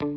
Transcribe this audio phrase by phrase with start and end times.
[0.00, 0.14] Man,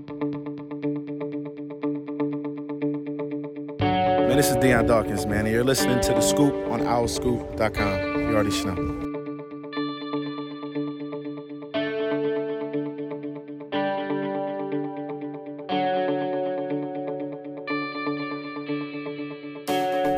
[4.38, 8.22] this is Dion Dawkins, man, and you're listening to The Scoop on OwlScoop.com.
[8.22, 8.76] You already know.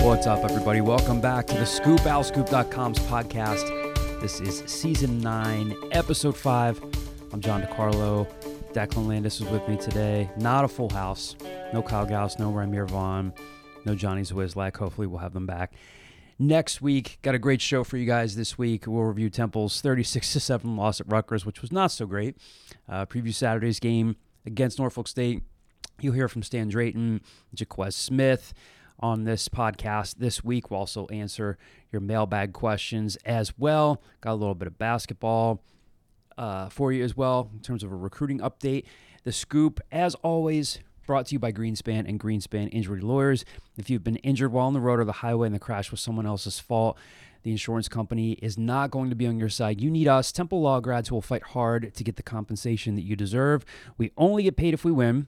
[0.06, 0.82] What's up, everybody?
[0.82, 4.22] Welcome back to the Scoop, OwlScoop.com's podcast.
[4.22, 6.80] This is season nine, episode five.
[7.34, 8.28] I'm John DeCarlo.
[8.76, 10.30] Declan Landis is with me today.
[10.36, 11.38] Not a full house.
[11.72, 13.32] No Kyle Gauss, no Ramir Vaughn,
[13.86, 14.76] no Johnny Zwizlak.
[14.76, 15.72] Hopefully, we'll have them back
[16.40, 17.18] next week.
[17.22, 18.86] Got a great show for you guys this week.
[18.86, 22.36] We'll review Temple's 36 to 7 loss at Rutgers, which was not so great.
[22.90, 25.42] Uh, preview Saturday's game against Norfolk State.
[26.02, 27.22] You'll hear from Stan Drayton,
[27.54, 28.54] Joquez Smith
[29.00, 30.70] on this podcast this week.
[30.70, 31.58] We'll also answer
[31.94, 34.02] your mailbag questions as well.
[34.20, 35.64] Got a little bit of basketball
[36.38, 38.86] uh, for you as well in terms of a recruiting update.
[39.24, 43.46] The scoop, as always, brought to you by Greenspan and Greenspan Injury Lawyers.
[43.78, 46.02] If you've been injured while on the road or the highway and the crash was
[46.02, 46.98] someone else's fault,
[47.44, 49.80] the insurance company is not going to be on your side.
[49.80, 53.04] You need us, Temple Law grads who will fight hard to get the compensation that
[53.04, 53.64] you deserve.
[53.98, 55.28] We only get paid if we win.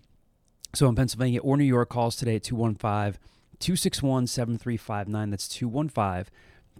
[0.73, 3.19] So in Pennsylvania or New York, calls today at 215
[3.59, 5.29] 261 7359.
[5.29, 6.33] That's 215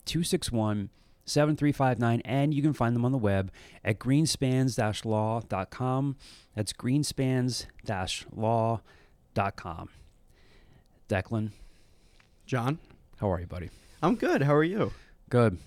[0.06, 0.90] 261
[1.28, 2.22] 7359.
[2.26, 3.52] And you can find them on the web
[3.84, 6.16] at greenspans law.com.
[6.56, 7.66] That's greenspans
[8.34, 9.90] law.com.
[11.10, 11.52] Declan,
[12.46, 12.80] John,
[13.18, 13.70] how are you, buddy?
[14.04, 14.42] I'm good.
[14.42, 14.92] How are you?
[15.30, 15.58] Good.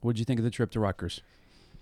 [0.00, 1.22] What did you think of the trip to Rutgers?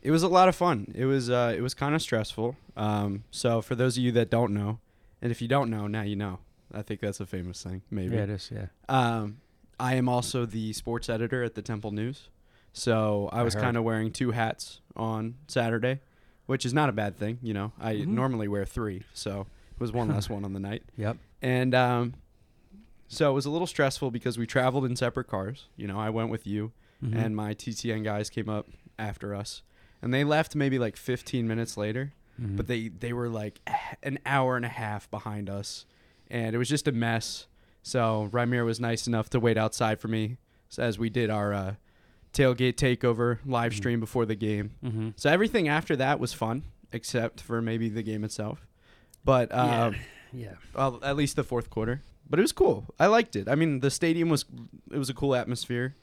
[0.02, 0.92] It was a lot of fun.
[0.94, 2.56] It was uh, it was kind of stressful.
[2.76, 4.78] Um, so for those of you that don't know,
[5.20, 6.38] and if you don't know, now you know.
[6.72, 7.82] I think that's a famous thing.
[7.90, 8.14] Maybe.
[8.14, 8.50] Yeah, it is.
[8.54, 8.66] Yeah.
[8.88, 9.38] Um,
[9.78, 12.28] I am also the sports editor at the Temple News,
[12.72, 16.00] so I was kind of wearing two hats on Saturday,
[16.46, 17.38] which is not a bad thing.
[17.42, 18.08] You know, I Mhm.
[18.08, 20.82] normally wear three, so it was one less one on the night.
[20.96, 21.16] Yep.
[21.42, 22.14] And um,
[23.08, 25.68] so it was a little stressful because we traveled in separate cars.
[25.76, 26.72] You know, I went with you,
[27.02, 27.16] Mhm.
[27.16, 29.62] and my TTN guys came up after us,
[30.02, 32.56] and they left maybe like 15 minutes later, Mhm.
[32.56, 33.60] but they they were like
[34.02, 35.86] an hour and a half behind us,
[36.30, 37.46] and it was just a mess.
[37.82, 40.36] So Ramir was nice enough to wait outside for me
[40.78, 41.74] as we did our uh,
[42.32, 43.76] tailgate takeover live Mhm.
[43.76, 44.70] stream before the game.
[44.84, 45.12] Mhm.
[45.16, 48.66] So everything after that was fun, except for maybe the game itself.
[49.24, 49.92] But uh,
[50.32, 50.54] Yeah.
[50.74, 52.02] well, at least the fourth quarter.
[52.28, 52.86] But it was cool.
[53.00, 53.48] I liked it.
[53.48, 54.44] I mean, the stadium was
[54.92, 55.96] it was a cool atmosphere.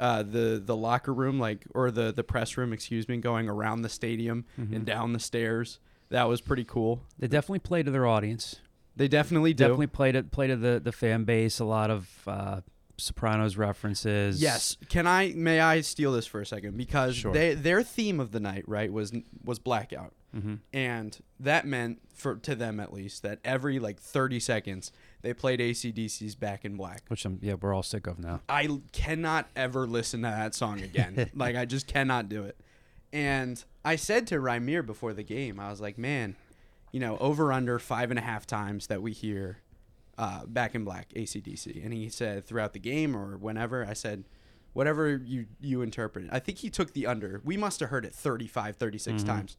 [0.00, 3.82] Uh, the the locker room, like or the the press room, excuse me, going around
[3.82, 4.74] the stadium Mhm.
[4.74, 5.78] and down the stairs.
[6.08, 7.02] That was pretty cool.
[7.18, 8.56] They definitely play to their audience.
[8.96, 9.64] They definitely do.
[9.64, 10.30] Definitely played it.
[10.30, 11.58] Played to the the fan base.
[11.60, 12.60] A lot of uh,
[12.96, 14.40] Sopranos references.
[14.40, 14.76] Yes.
[14.88, 15.32] Can I?
[15.34, 16.76] May I steal this for a second?
[16.76, 17.32] Because Sure.
[17.32, 19.12] they their theme of the night, right, was
[19.44, 24.38] was blackout, hmm and that meant for to them at least that every like thirty
[24.38, 27.02] seconds they played ACDC's Back in Black.
[27.08, 28.40] Which I'm, yeah, we're all sick of now.
[28.48, 31.30] I cannot ever listen to that song again.
[31.34, 32.56] like I just cannot do it.
[33.12, 36.36] And I said to Rymir before the game, I was like, man,
[36.92, 39.58] you know, over under five and a half times that we hear
[40.18, 41.84] uh, Back in Black ACDC.
[41.84, 44.24] And he said throughout the game or whenever, I said,
[44.72, 46.26] whatever you you interpret.
[46.32, 47.40] I think he took the under.
[47.44, 49.26] We must have heard it 35, 36 Mhm.
[49.26, 49.56] times.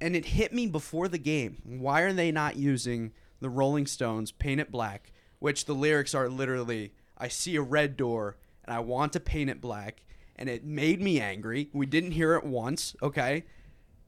[0.00, 1.60] And it hit me before the game.
[1.64, 6.28] Why are they not using the Rolling Stones Paint It Black, which the lyrics are
[6.28, 10.02] literally I see a red door and I want to paint it black
[10.36, 11.68] and it made me angry.
[11.74, 13.44] We didn't hear it once, okay?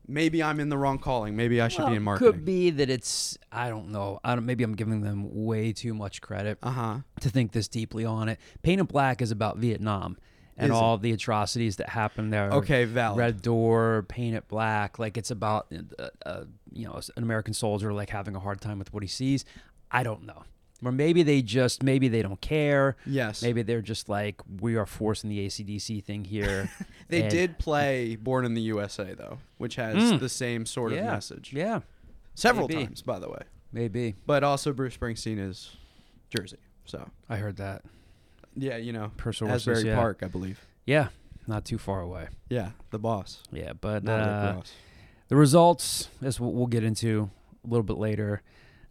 [0.09, 1.37] Maybe I'm in the wrong calling.
[1.37, 2.33] Maybe I should be in marketing.
[2.33, 3.39] Could be that it's.
[3.51, 4.19] I don't know.
[4.25, 4.45] I don't.
[4.47, 6.99] Maybe I'm giving them way too much credit Uh-huh.
[7.21, 8.39] to think this deeply on it.
[8.63, 10.19] Paint in Black is about Vietnam
[10.57, 12.51] and Is all the atrocities that happened there.
[12.51, 13.19] Okay, valid.
[13.19, 14.99] Red Door, Paint It Black.
[14.99, 18.79] Like it's about, uh, uh, you know, an American soldier like having a hard time
[18.79, 19.45] with what he sees.
[19.91, 20.43] I don't know.
[20.85, 22.97] Or maybe they just, maybe they don't care.
[23.07, 23.41] Yes.
[23.43, 26.69] Maybe they're just like, we are forcing the ACDC thing here.
[27.09, 30.19] They And- did play Born in the USA though, which has Mm.
[30.21, 31.53] the same sort of message.
[31.53, 31.81] Yeah,
[32.35, 32.87] Several maybe.
[32.87, 33.43] times, by the way.
[33.71, 34.15] maybe.
[34.27, 35.77] But also Bruce Springsteen is
[36.31, 36.57] Jersey.
[36.87, 37.83] So, I heard that.
[38.57, 39.13] yeah, you know,
[39.47, 39.95] Asbury yeah.
[39.95, 40.65] Park, I believe.
[40.87, 41.09] Yeah,
[41.47, 42.29] not too far away.
[42.49, 43.43] Yeah, the boss.
[43.53, 44.63] Yeah, but uh,
[45.29, 47.31] the results, as we'll, we'll get into
[47.65, 48.41] a little bit later,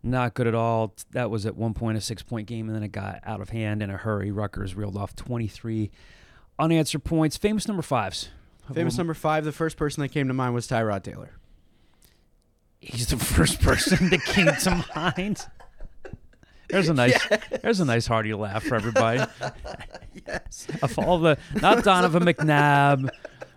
[0.03, 0.95] not good at all.
[1.11, 3.49] That was at one point a six point game, and then it got out of
[3.49, 4.31] hand in a hurry.
[4.31, 5.91] Rutgers reeled off 23
[6.59, 7.37] unanswered points.
[7.37, 8.29] Famous number fives.
[8.73, 11.31] Famous number five, the first person that came to mind was Tyrod Taylor.
[12.79, 15.45] He's the first person that came to mind.
[16.69, 17.19] There's a nice,
[17.61, 19.23] there's a nice hearty laugh for everybody.
[20.25, 20.67] yes.
[20.81, 23.09] Of all the, not Donovan McNabb,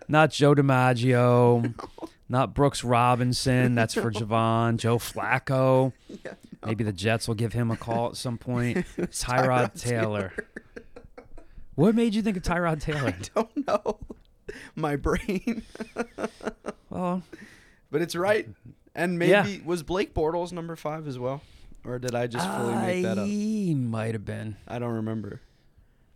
[0.09, 1.75] not Joe DiMaggio,
[2.29, 3.75] Not Brooks Robinson.
[3.75, 4.77] That's for Javon.
[4.79, 5.93] Joe Flacco.
[6.09, 6.33] Yeah,
[6.65, 8.79] Maybe the Jets will give him a call at some point.
[8.99, 10.33] Tyrod Taylor.
[11.75, 13.09] What made you think of Tyrod Taylor?
[13.09, 13.99] I don't know.
[14.75, 15.63] My brain.
[16.91, 17.23] Well,
[17.91, 18.49] But it's right.
[18.95, 19.57] And maybe Yeah.
[19.65, 21.43] was Blake Bortles number five as well?
[21.85, 23.27] Or did I just fully make that up?
[23.27, 24.57] He might have been.
[24.69, 25.41] I don't remember.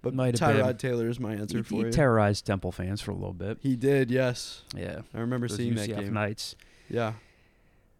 [0.00, 0.76] But Might have Tyrod been.
[0.76, 1.90] Taylor is my answer He, for he you.
[1.90, 3.58] terrorized Temple fans for a little bit.
[3.60, 4.62] he did, yes.
[4.76, 5.00] Yeah.
[5.12, 6.12] I remember Those seeing that UCF game.
[6.14, 6.54] Knights.
[6.88, 7.14] Yeah.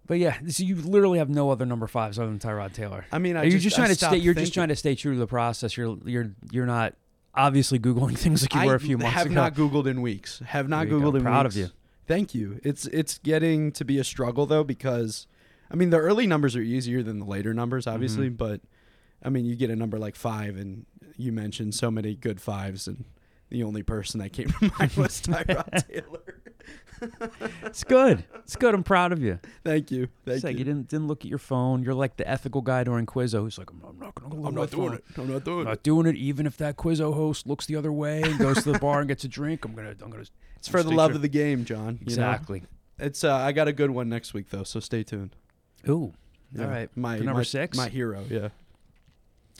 [0.06, 3.04] But yeah, so you literally have no other number fives other than Tyrod Taylor.
[3.12, 4.16] I mean, I Are you just, just I trying to stay?
[4.16, 5.76] You're just trying to stay true to the process.
[5.76, 6.94] You're you're you're not
[7.34, 9.34] obviously googling things like you were a few months have ago.
[9.42, 10.40] Have not Googled in weeks.
[10.46, 10.98] Have not There.
[10.98, 11.56] Googled in Proud weeks.
[11.56, 11.68] of you.
[12.06, 12.58] Thank you.
[12.64, 15.26] It's it's getting to be a struggle though because,
[15.70, 18.30] I mean, the early numbers are easier than the later numbers, obviously.
[18.30, 18.38] Mhm.
[18.38, 18.62] But,
[19.22, 20.86] I mean, you get a number like five, and
[21.18, 23.04] you mentioned so many good fives, and
[23.50, 26.40] the only person that came to mind was Tyrod Taylor.
[27.62, 28.24] It's good.
[28.36, 28.74] It's good.
[28.74, 29.38] I'm proud of you.
[29.64, 30.08] Thank you.
[30.24, 30.58] Thank It's like you.
[30.60, 31.82] you didn't didn't look at your phone.
[31.82, 34.34] You're like the ethical guy during Quizzo who's like, I'm, I'm not gonna.
[34.34, 34.94] Look I'm at my not doing phone.
[34.96, 35.04] it.
[35.16, 35.70] I'm not doing I'm it.
[35.70, 36.16] not doing it.
[36.16, 39.08] Even if that Quizzo host looks the other way and goes to the bar and
[39.08, 39.90] gets a drink, I'm gonna.
[40.02, 40.24] I'm gonna.
[40.56, 42.00] It's for the love of the game, John.
[42.00, 42.22] you know?
[42.30, 42.64] Exactly.
[42.98, 45.36] It's uh, I got a good one next week though, so stay tuned.
[45.88, 46.12] Ooh.
[46.52, 46.64] Yeah.
[46.64, 46.90] All right.
[46.96, 47.76] My number my- six?
[47.78, 48.24] My hero.
[48.28, 48.48] Yeah.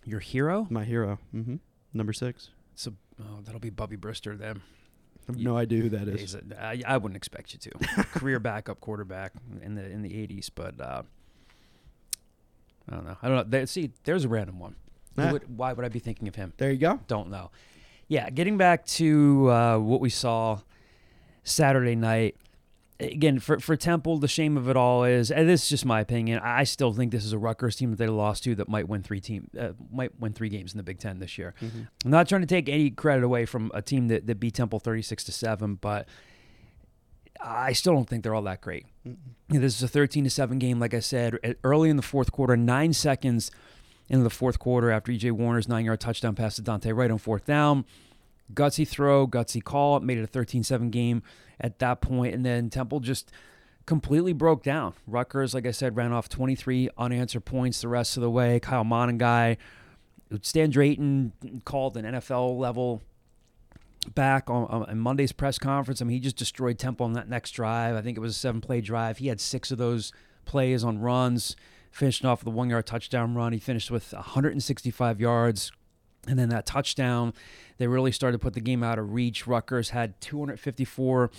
[0.08, 0.66] Your hero.
[0.70, 1.18] My hero.
[1.34, 1.56] Mm-hmm.
[1.92, 2.50] Number six.
[2.74, 4.62] So oh, that'll be Bubby Brister then.
[5.28, 6.34] I have no idea who that is.
[6.34, 7.70] A- I, I wouldn't expect you to.
[8.14, 9.32] Career backup quarterback
[9.62, 11.02] in the in the '80s, but uh,
[12.90, 13.16] I don't know.
[13.22, 13.44] I don't know.
[13.46, 14.76] There, see, there's a random one.
[15.16, 15.32] Who Ah.
[15.32, 16.52] would- why would I be thinking of him?
[16.56, 17.00] There you go.
[17.06, 17.50] Don't know.
[18.06, 20.60] Yeah, getting back to uh, what we saw
[21.44, 22.36] Saturday night.
[23.00, 26.00] Again, for for Temple, the shame of it all is, and this is just my
[26.00, 26.40] opinion.
[26.42, 29.04] I still think this is a Rutgers team that they lost to that might win
[29.04, 31.54] three team uh, might win three games in the Big Ten this year.
[32.04, 34.80] I'm not trying to take any credit away from a team that, that beat Temple
[34.80, 36.08] 36 to seven, but
[37.40, 38.86] I still don't think they're all that great.
[39.04, 39.14] Know,
[39.48, 42.56] This is a 13 to seven game, like I said, early in the fourth quarter,
[42.56, 43.52] nine seconds
[44.08, 47.18] into the fourth quarter after EJ Warner's nine yard touchdown pass to Dante Wright on
[47.18, 47.84] fourth down.
[48.52, 51.22] Gutsy throw, gutsy call, made it a 13 7 game
[51.60, 53.30] at that point, and then Temple just
[53.86, 54.94] completely broke down.
[55.06, 58.60] Rutgers, like I said, ran off 23 unanswered points the rest of the way.
[58.60, 59.56] Kyle Monangai,
[60.42, 61.32] Stan Drayton
[61.64, 63.02] called an NFL level
[64.14, 66.00] back on, on Monday's press conference.
[66.00, 67.96] I mean, he just destroyed Temple on that next drive.
[67.96, 69.18] I think it was a seven play drive.
[69.18, 70.12] He had six of those
[70.44, 71.56] plays on runs,
[71.90, 73.52] finishing off with a one yard touchdown run.
[73.52, 75.72] He finished with 165 yards.
[76.28, 77.32] And then that touchdown,
[77.78, 79.46] they really started to put the game out of reach.
[79.46, 81.30] Rutgers had 254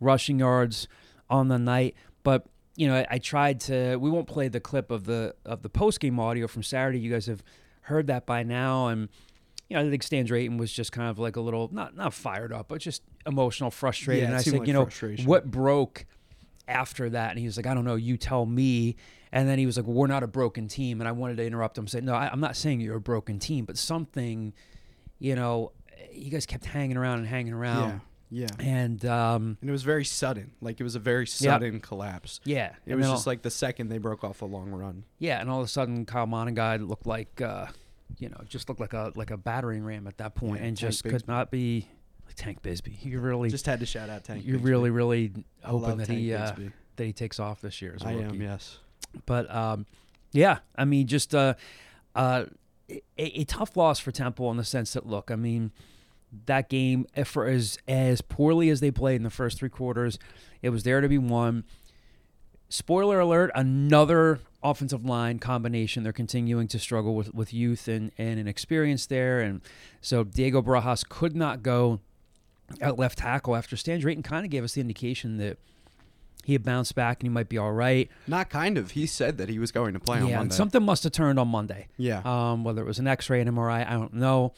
[0.00, 0.86] rushing yards
[1.30, 1.94] on the night.
[2.22, 2.46] But
[2.76, 3.96] you know, I, I tried to.
[3.96, 7.00] We won't play the clip of the of the post game audio from Saturday.
[7.00, 7.42] You guys have
[7.82, 9.08] heard that by now, and
[9.68, 12.14] you know, I think Stan Drayton was just kind of like a little not not
[12.14, 14.22] fired up, but just emotional, frustrated.
[14.22, 14.88] Yeah, and I said, like you know,
[15.24, 16.06] what broke
[16.68, 17.30] after that?
[17.30, 18.96] And he was like, I don't know, you tell me.
[19.32, 21.00] And then he was like, well, we're not a broken team.
[21.00, 23.00] And I wanted to interrupt him, and say, no, I, I'm not saying you're a
[23.00, 24.54] broken team, but something,
[25.18, 25.72] you know,
[26.12, 27.88] you guys kept hanging around and hanging around.
[27.90, 27.98] Yeah.
[28.30, 28.46] Yeah.
[28.58, 30.52] And um, And it was very sudden.
[30.60, 32.40] Like it was a very sudden collapse.
[32.44, 35.04] yeah, It and was just all- like the second they broke off a long run.
[35.18, 37.66] yeah, and all of a sudden Kyle Monangai looked like, uh,
[38.18, 40.76] you know, just looked like a like a battering ram at that point, Yeah, and
[40.76, 41.88] just could not be
[42.26, 43.02] like Tank Bigsby.
[43.02, 44.44] You really, Just had to shout out Tank.
[44.44, 44.64] you're Bigsby.
[44.64, 45.32] really, really
[45.64, 46.52] hoping that Tank he uh,
[46.96, 48.24] that he takes off this year as a I rookie.
[48.36, 48.42] am.
[48.42, 48.78] Yes.
[49.26, 49.86] But um,
[50.32, 51.54] yeah, I mean, just uh,
[52.14, 52.44] uh,
[52.88, 53.02] a,
[53.40, 55.72] a tough loss for Temple in the sense that, look, I mean,
[56.46, 60.18] that game eh, for as as poorly as they played in the first three quarters,
[60.62, 61.64] it was there to be won.
[62.68, 66.02] Spoiler alert: another offensive line combination.
[66.02, 69.62] They're continuing to struggle with with youth and and inexperience there, and
[70.02, 72.00] so Diego Barajas could not go
[72.80, 75.58] at left tackle after Stan Drayton kind of gave us the indication that
[76.48, 78.08] he had bounced back and he might be all right.
[78.26, 78.92] Not kind of.
[78.92, 80.54] He said that he was going to play on Yeah, and Monday.
[80.54, 81.88] something must have turned on Monday.
[81.98, 82.22] yeah.
[82.24, 84.54] Um, whether it was an X-ray, an MRI, I don't know.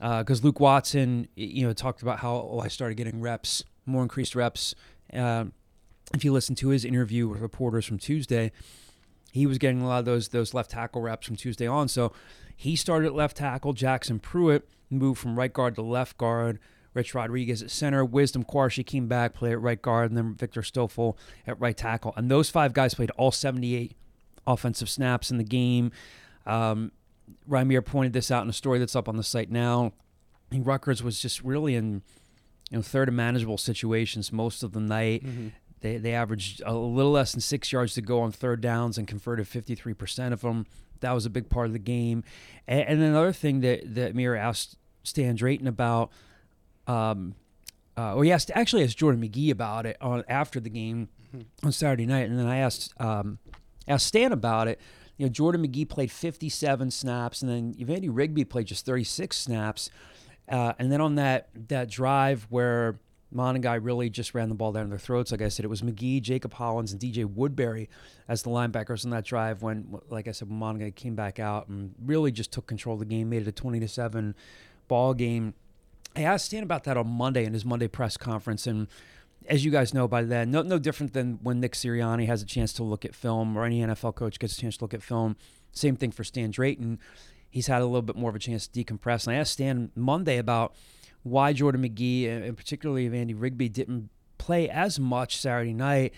[0.00, 4.34] Because Luke Watson, you know, talked about how oh, I started getting reps, more increased
[4.34, 4.74] reps.
[5.12, 5.52] Um,
[6.14, 8.50] if you listen to his interview with reporters from Tuesday,
[9.30, 11.88] he was getting a lot of those those left tackle reps from Tuesday on.
[11.88, 12.14] So
[12.56, 13.74] he started left tackle.
[13.74, 16.58] Jackson Pruitt moved from right guard to left guard.
[16.96, 18.04] Rich Rodriguez at center.
[18.04, 22.14] Wisdom Quarshie came back, played at right guard, and then Victor Stoffel at right tackle.
[22.16, 23.94] And those five guys played all 78
[24.46, 25.92] offensive snaps in the game.
[26.46, 26.90] Um,
[27.84, 29.92] pointed this out in a story that's up on the site now.
[30.50, 32.02] Think Rutgers was just really in
[32.70, 35.24] you know third and manageable situations most of the night.
[35.24, 35.52] Mhm.
[35.80, 39.06] They they averaged a little less than six yards to go on third downs and
[39.06, 40.66] converted 53% of them.
[41.00, 42.24] That was a big part of the game.
[42.66, 46.10] And, and another thing that that Mir asked Stan Drayton about,
[46.86, 47.34] um,
[47.96, 51.08] uh, or he asked actually asked Jordan McGee about it on after the game.
[51.62, 53.38] on Saturday night, and then I asked um,
[53.88, 54.80] asked Stan about it.
[55.16, 59.90] You know, Jordan McGee played 57 snaps, and then Yvandy Rigby played just 36 snaps.
[60.48, 63.00] Uh, and then on that that drive where
[63.34, 65.32] Monangai really just ran the ball down their throats.
[65.32, 67.88] Like I said, it was McGee, Jacob Hollins, and DJ Woodbury
[68.28, 69.62] as the linebackers on that drive.
[69.62, 73.00] When, like I said, when Monangai came back out and really just took control of
[73.00, 74.34] the game, made it a twenty to seven
[74.86, 75.54] ball game.
[76.16, 78.88] I asked Stan about that on Monday in his Monday press conference, and
[79.48, 82.46] as you guys know by then, no no different than when Nick Sirianni has a
[82.46, 85.02] chance to look at film or any NFL coach gets a chance to look at
[85.02, 85.36] film.
[85.72, 86.98] Same thing for Stan Drayton.
[87.50, 89.26] He's had a little bit more of a chance to decompress.
[89.26, 90.74] And I asked Stan Monday about
[91.22, 94.08] why Jordan McGee and particularly Andy Rigby didn't
[94.38, 96.14] play as much Saturday night.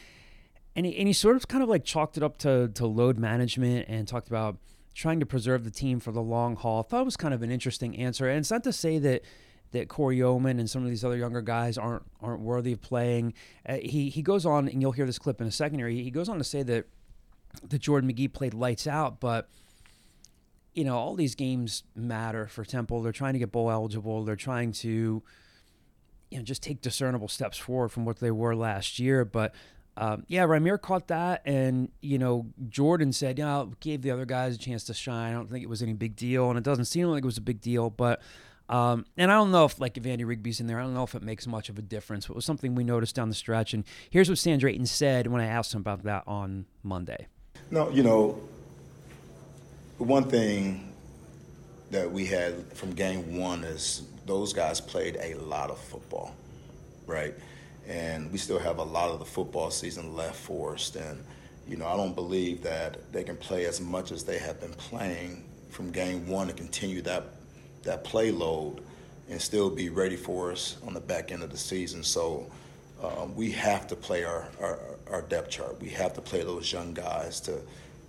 [0.77, 3.19] And he, and he sort of kind of like chalked it up to, to load
[3.19, 4.59] management and talked about
[4.95, 6.81] trying to preserve the team for the long haul.
[6.81, 8.29] I thought it was kind of an interesting answer.
[8.29, 9.23] And it's not to say that
[9.73, 13.35] that Corey Yeoman and some of these other younger guys aren't aren't worthy of playing.
[13.67, 15.89] Uh, he he goes on, and you'll hear this clip in a second here.
[15.89, 16.87] He, he goes on to say that
[17.69, 19.49] that Jordan McGee played lights out, but
[20.75, 23.03] you know, all these games matter for Temple.
[23.03, 24.25] They're trying to get bowl eligible.
[24.25, 25.23] They're trying to,
[26.31, 29.25] you know, just take discernible steps forward from what they were last year.
[29.25, 29.55] But
[29.97, 34.55] um, yeah, Rahmir caught that, and you know, Jordan said, "Yeah, gave the other guys
[34.55, 35.33] a chance to shine.
[35.33, 37.39] I don't think it was any big deal, and it doesn't seem like it was
[37.39, 38.23] a big deal, but."
[38.69, 41.05] Um, and I don't know if, like, if Andy Rigby's in there, I don't know
[41.05, 42.27] if it makes much of a difference.
[42.27, 43.73] But it was something we noticed down the stretch.
[43.73, 47.27] And here's what Stan Drayton said when I asked him about that on Monday.
[47.71, 48.41] No, you know,
[49.99, 50.93] one thing
[51.91, 56.35] that we had from game one is those guys played a lot of football,
[57.07, 57.35] right?
[57.87, 60.95] And we still have a lot of the football season left for us.
[60.95, 61.25] And,
[61.67, 64.75] you know, I don't believe that they can play as much as they have been
[64.75, 67.25] playing from game one to continue that,
[67.83, 68.81] that play load
[69.29, 72.03] and still be ready for us on the back end of the season.
[72.03, 72.51] So
[73.03, 74.79] um, we have to play our, our,
[75.11, 75.81] our depth chart.
[75.81, 77.61] We have to play those young guys to,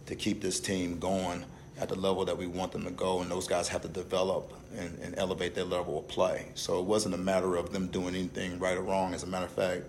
[0.08, 1.46] to keep this team going
[1.80, 4.54] at the level that we want them to go, and those guys have to develop
[4.76, 6.48] and, and, elevate their level of play.
[6.54, 9.14] So it wasn't a matter of them doing anything right or wrong.
[9.14, 9.84] As a matter of fact,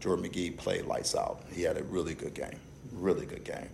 [0.00, 1.42] Jordan McGee played lights out.
[1.52, 2.58] He had a really good game,
[2.92, 3.68] really good game.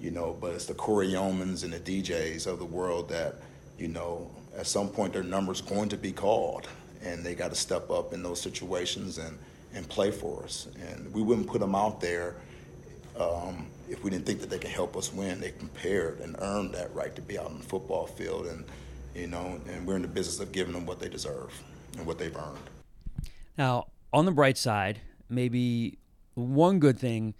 [0.00, 3.36] You know, but it's the Corey Yeomans and the DJs of the world that,
[3.78, 6.68] you know, at some point their number's going to be called,
[7.02, 9.38] and they got to step up in those situations and,
[9.74, 10.68] and play for us.
[10.90, 12.36] And we wouldn't put them out there
[13.18, 16.74] um, if we didn't think that they could help us win, they prepared and earned
[16.74, 18.64] that right to be out on the football field, and
[19.14, 21.52] you know, and we're in the business of giving them what they deserve
[21.96, 22.70] and what they've earned.
[23.58, 25.98] Now, on the bright side, maybe
[26.34, 27.34] one good thing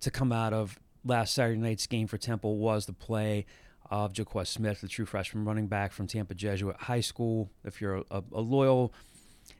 [0.00, 3.46] to come out of last Saturday night's game for Temple was the play
[3.90, 7.50] of Joquez Smith, the true freshman running back from Tampa Jesuit High School.
[7.64, 8.92] If you're a, a loyal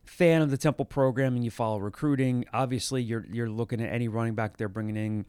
[0.04, 4.08] fan of the Temple program and you follow recruiting, obviously you're you're looking at any
[4.08, 5.24] running back they're bringing in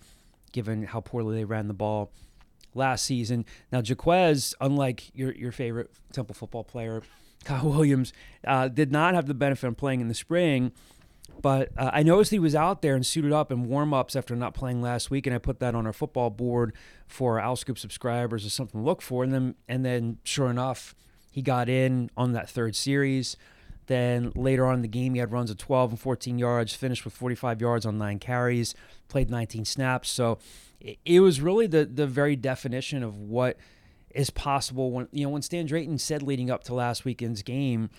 [0.52, 2.12] given how poorly they ran the ball
[2.74, 3.46] last season.
[3.72, 7.02] Now, Joquez, unlike your, your favorite Temple football player,
[7.46, 8.14] Kyle Williams,
[8.46, 10.72] uh, did not have the benefit of playing in the spring.
[11.42, 14.36] But uh, I noticed he was out there and suited up in warm ups after
[14.36, 16.74] not playing last week, and I put that on our football board
[17.08, 19.24] for our Scoop subscribers as something to look for.
[19.24, 20.96] And then, and then, sure enough,
[21.32, 23.38] he got in on that third series.
[23.88, 27.06] Then later on in the game, he had runs of 12 and 14 yards, finished
[27.06, 28.76] with 45 yards on nine carries,
[29.08, 30.10] played 19 snaps.
[30.10, 30.38] So
[31.06, 33.58] it was really the the very definition of what
[34.12, 37.90] is possible when you know when Stan Drayton said leading up to last weekend's game,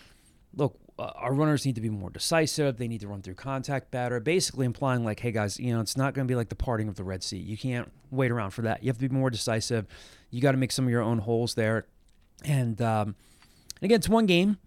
[0.54, 2.76] look, uh, our runners need to be more decisive.
[2.76, 4.20] They need to run through contact better.
[4.20, 6.88] Basically implying like, hey guys, you know, it's not going to be like the parting
[6.88, 7.38] of the Red Sea.
[7.38, 8.82] You can't wait around for that.
[8.82, 9.86] You have to be more decisive.
[10.30, 11.86] You got to make some of your own holes there.
[12.44, 13.16] And um,
[13.82, 14.58] again, it's one game,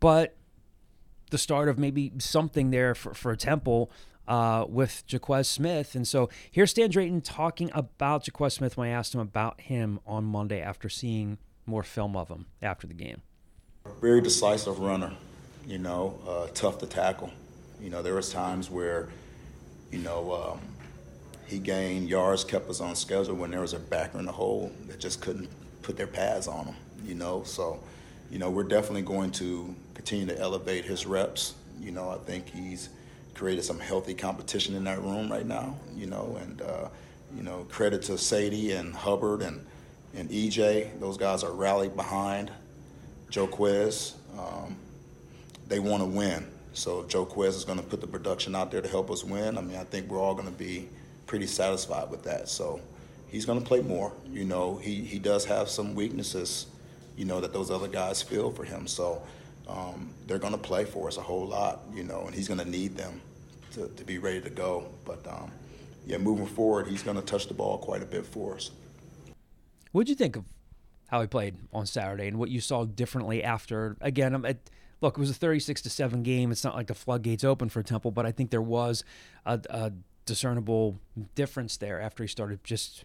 [0.00, 0.36] but
[1.30, 3.90] the start of maybe something there for, for Temple
[4.28, 5.94] uh, with Joquez Smith.
[5.94, 10.00] And so here's Stan Drayton talking about Joquez Smith when I asked him about him
[10.06, 13.22] on Monday after seeing more film of him after the game.
[14.00, 15.12] Very decisive runner,
[15.66, 17.30] you know, uh, tough to tackle.
[17.80, 19.08] You know, there was times where,
[19.90, 20.60] you know, um,
[21.46, 24.72] he gained yards, kept us on schedule when there was a backer in the hole
[24.86, 25.48] that just couldn't
[25.82, 26.74] put their pads on him,
[27.04, 27.42] you know.
[27.44, 27.80] So,
[28.30, 31.54] you know, we're definitely going to continue to elevate his reps.
[31.80, 32.88] You know, I think he's
[33.34, 35.76] created some healthy competition in that room right now.
[35.94, 36.88] You know, and uh,
[37.36, 39.64] you know, credit to Saydee and Hubbard and
[40.14, 40.98] and EJ.
[41.00, 42.50] Those guys are rallied behind
[43.32, 43.48] Joe.
[44.38, 44.76] Um,
[45.66, 46.46] they want to win.
[46.74, 49.58] So if Joquez is going to put the production out there to help us win,
[49.58, 50.88] I mean, I think we're all going to be
[51.26, 52.48] pretty satisfied with that.
[52.48, 52.80] So
[53.28, 54.12] he's going to play more.
[54.30, 56.66] You know, he, he does have some weaknesses
[57.16, 58.86] you know, that those other guys feel for him.
[58.86, 59.22] So
[59.68, 62.60] um, they're going to play for us a whole lot, you know, and he's going
[62.60, 63.20] to need them
[63.72, 64.86] to, to be ready to go.
[65.04, 65.50] But um,
[66.06, 68.70] yeah, moving forward, he's going to touch the ball quite a bit for us.
[69.92, 70.44] What'd you think of
[71.12, 73.98] how he played on Saturday and what you saw differently after?
[74.00, 74.56] Again, I'm at,
[75.02, 76.50] look, it was a 36 to seven game.
[76.50, 79.04] It's not like the floodgates open for Temple, but I think there was
[79.44, 79.92] a, a
[80.24, 80.98] discernible
[81.34, 83.04] difference there after he started just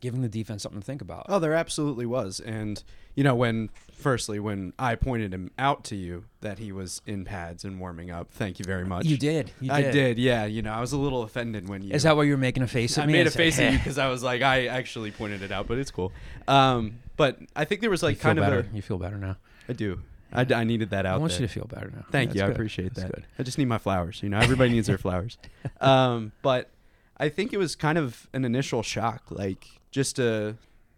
[0.00, 1.26] giving the defense something to think about.
[1.28, 2.38] Oh, there absolutely was.
[2.38, 2.80] And,
[3.16, 7.24] you know, when, firstly, when I pointed him out to you that he was in
[7.24, 9.06] pads and warming up, thank you very much.
[9.06, 9.50] You did.
[9.60, 9.90] You I did.
[9.90, 10.44] did, yeah.
[10.44, 11.92] You know, I was a little offended when you.
[11.92, 13.14] Is that why you were making a face at I me?
[13.14, 15.78] made a face at you because I was like, I actually pointed it out, but
[15.78, 16.12] it's cool.
[16.46, 18.60] Um, but I think there was like kind better.
[18.60, 18.76] of a.
[18.76, 19.36] you feel better now.
[19.68, 20.00] I do.
[20.32, 21.16] I, I needed that out.
[21.16, 21.42] I want there.
[21.42, 22.04] you to feel better now.
[22.10, 22.46] Thank That's you.
[22.46, 23.14] I appreciate That's that.
[23.14, 23.26] good.
[23.38, 24.22] I just need my flowers.
[24.22, 25.36] You know, everybody needs their flowers.
[25.80, 26.70] Um, but
[27.18, 29.24] I think it was kind of an initial shock.
[29.30, 30.56] Like, just to,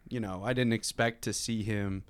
[0.08, 2.04] you know, I didn't expect to see him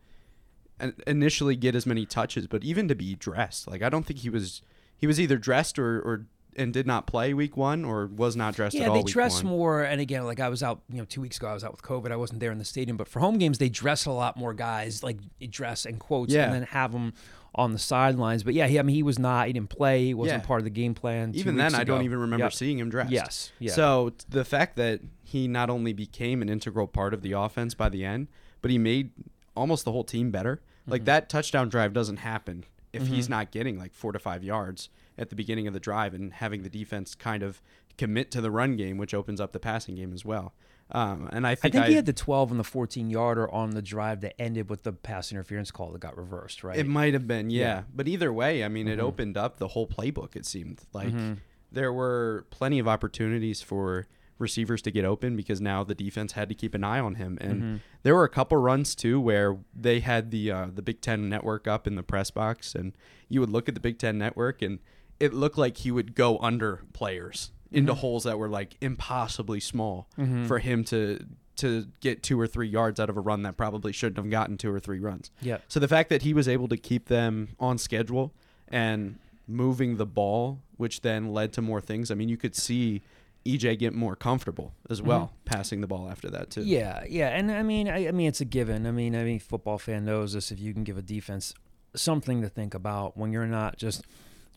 [0.80, 3.66] in- initially get as many touches, but even to be dressed.
[3.68, 4.62] Like, I don't think he was.
[4.96, 6.26] He was either dressed or, or
[6.60, 8.96] and did not play week one, or was not dressed Yeah, at all.
[8.96, 9.52] Yeah, they dress one.
[9.52, 9.82] more.
[9.82, 11.82] And again, like I was out, you know, two weeks ago, I was out with
[11.82, 12.12] COVID.
[12.12, 14.54] I wasn't there in the stadium, but for home games, they dress a lot more
[14.54, 15.18] guys, like
[15.50, 16.44] dress in quotes, Yeah.
[16.44, 17.14] and then have them
[17.54, 18.44] on the sidelines.
[18.44, 19.48] But yeah, he, I mean, he was not.
[19.48, 20.04] He didn't play.
[20.06, 20.46] He wasn't Yeah.
[20.46, 21.32] part of the game plan.
[21.34, 22.52] even then, I don't even remember Yep.
[22.52, 23.10] seeing him dressed.
[23.10, 23.72] Yes, yeah.
[23.72, 27.88] So the fact that he not only became an integral part of the offense by
[27.88, 28.28] the end,
[28.62, 29.10] but he made
[29.56, 30.56] almost the whole team better.
[30.82, 30.90] Mm-hmm.
[30.92, 34.88] Like that touchdown drive doesn't happen if he's not getting like four to five yards
[35.20, 37.60] at the beginning of the drive and having the defense kind of
[37.98, 40.54] commit to the run game, which opens up the passing game as well.
[40.92, 43.70] Um, and I I think, think he had the 12 and the 14 yarder on
[43.70, 46.76] the drive that ended with the pass interference call that got reversed, right?
[46.78, 47.60] It might have been, yeah.
[47.60, 47.78] Yeah.
[47.82, 47.90] Mm-hmm.
[47.94, 50.34] But either way, I mean, it opened up the whole playbook.
[50.34, 51.12] It seemed like
[51.70, 54.06] there were plenty of opportunities for
[54.38, 57.38] receivers to get open because now the defense had to keep an eye on him.
[57.40, 57.76] And Mm-hmm.
[58.02, 61.68] there were a couple runs too where they had the uh, the Big Ten network
[61.68, 62.94] up in the press box, and
[63.28, 64.78] you would look at the Big Ten network, and
[65.20, 68.00] it looked like he would go under players into Mm-hmm.
[68.00, 70.08] holes that were like impossibly small
[70.46, 71.24] for him to
[71.56, 74.56] to get two or three yards out of a run that probably shouldn't have gotten
[74.56, 75.30] two or three runs.
[75.42, 75.62] Yep.
[75.68, 78.32] So the fact that he was able to keep them on schedule
[78.68, 82.10] and moving the ball, which then led to more things.
[82.10, 83.02] I mean, you could see
[83.44, 86.60] EJ get more comfortable as well, passing the ball after that too.
[86.60, 86.68] Mm-hmm.
[86.70, 88.86] Yeah, yeah, and I mean, I, I mean, it's a given.
[88.86, 90.50] I mean, I mean, football fan knows this.
[90.50, 91.52] If you can give a defense
[91.94, 94.02] something to think about when you're not just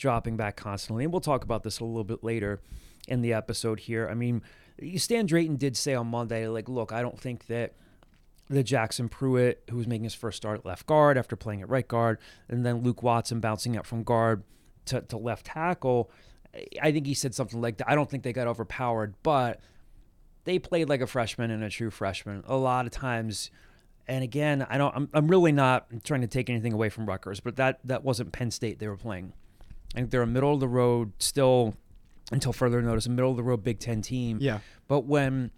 [0.03, 2.59] dropping back constantly, and we'll talk about this a little bit later
[3.07, 4.09] in the episode here.
[4.11, 4.41] I mean,
[4.97, 7.73] Stan Drayton did say on Monday, like, look, I don't think that
[8.49, 11.69] the Jackson Pruitt, who was making his first start at left guard after playing at
[11.69, 14.43] right guard, and then Luke Watson bouncing up from guard
[14.87, 16.11] to, to left tackle.
[16.81, 17.89] I think he said something like that.
[17.89, 19.61] I don't think they got overpowered, but
[20.43, 23.51] they played like a freshman and a true freshman a lot of times.
[24.05, 24.93] And again, I don't.
[24.93, 28.33] I'm, I'm really not trying to take anything away from Rutgers, but that that wasn't
[28.33, 29.31] Penn State they were playing.
[29.93, 31.75] I think they're a middle of the road still,
[32.31, 34.39] until further notice, a middle of the road Big Ten team.
[34.41, 34.59] Yeah.
[34.87, 35.51] But when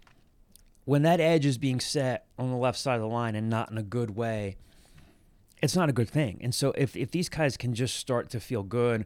[0.84, 3.70] when that edge is being set on the left side of the line and not
[3.70, 4.56] in a good way,
[5.60, 6.38] it's not a good thing.
[6.40, 9.04] And so if, if these guys can just start to feel good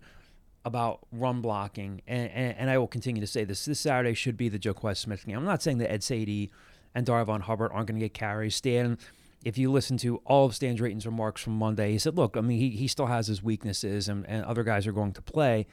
[0.63, 4.37] about run blocking, and, and, and I will continue to say this, this Saturday should
[4.37, 5.39] be the Joquez Smith game.
[5.39, 6.51] I'm not saying that Ed Saydee
[6.95, 8.57] and Darvon Hubbard aren't going to get carries.
[8.57, 8.99] Stan,
[9.45, 12.41] if you listen to all of Stan Drayton's remarks from Monday, he said, look, I
[12.41, 15.67] mean, he, he still has his weaknesses and, and other guys are going to play.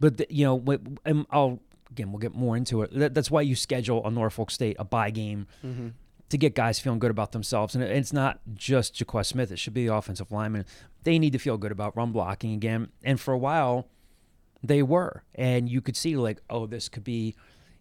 [0.00, 2.90] But, the, you know, and I'll, again, we'll get more into it.
[2.98, 5.88] That, that's why you schedule a Norfolk State, a bye game mm-hmm.
[6.30, 7.74] to get guys feeling good about themselves.
[7.74, 10.64] And it's not just Joquez Smith; it should be the offensive lineman.
[11.04, 12.88] They need to feel good about run blocking again.
[13.04, 13.86] And for a while,
[14.62, 17.34] they were, and you could see like, oh, this could be,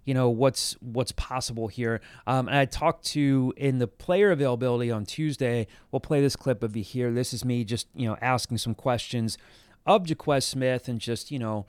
[0.05, 2.01] you know, what's what's possible here.
[2.25, 5.67] Um, and I talked to in the player availability on Tuesday.
[5.91, 7.11] We'll play this clip of you here.
[7.11, 9.37] This is me just you know asking some questions
[9.85, 11.65] of Joquez Smith and just you know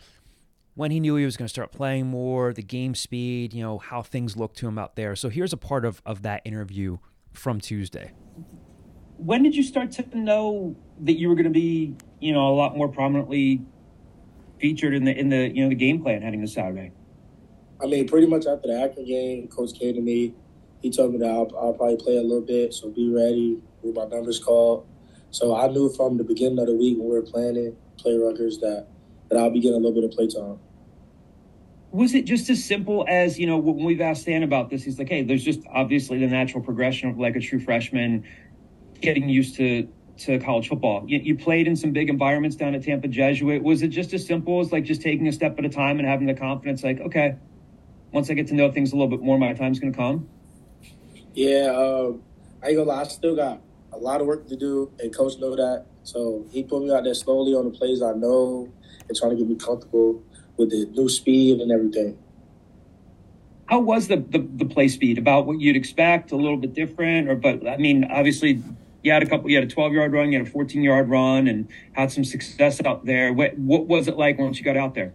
[0.75, 3.77] when he knew he was going to start playing more, the game speed, you know,
[3.77, 5.15] how things looked to him out there.
[5.15, 6.97] So here's a part of, of that interview
[7.33, 8.13] from Tuesday.
[9.19, 12.55] when did you start to know that you were going to be, you know, a
[12.55, 13.63] lot more prominently
[14.59, 16.93] featured in the in the you know the game plan heading to Saturday?
[17.83, 20.35] I mean, pretty much after the Akron game, Coach came to me.
[20.81, 23.59] He told me that I'll, I'll probably play a little bit, so be ready.
[23.83, 24.87] With my numbers called,
[25.33, 28.59] so I knew from the beginning of the week when we were planning play Rutgers
[28.59, 28.87] that
[29.29, 30.59] that I'll be getting a little bit of play time.
[31.91, 34.85] Was it just as simple as you know when we've asked Dan about this?
[34.85, 38.25] He's like, hey, there's just obviously the natural progression of like a true freshman
[39.01, 41.05] getting used to to college football.
[41.07, 43.63] You, you played in some big environments down at Tampa Jesuit.
[43.63, 46.07] Was it just as simple as like just taking a step at a time and
[46.07, 47.37] having the confidence, like, okay,
[48.13, 50.29] once I get to know things a little bit more, my time's going to come?
[51.35, 52.23] Yeah, um,
[52.63, 53.61] I ain't gonna lie, I still got
[53.93, 55.87] a lot of work to do, and Coach know that.
[56.05, 58.71] So he put me out there slowly on the plays I know
[59.09, 60.23] and trying to get me comfortable
[60.57, 62.19] with the new speed and everything.
[63.67, 65.17] how was the, the, the play speed?
[65.17, 66.33] About what you'd expect?
[66.33, 68.63] A little bit different, or but I mean, obviously,
[69.03, 69.51] you had a couple.
[69.51, 72.25] You had a 12 yard run, you had a 14 yard run, and had some
[72.25, 73.33] success out there.
[73.33, 75.15] What what was it like once you got out there?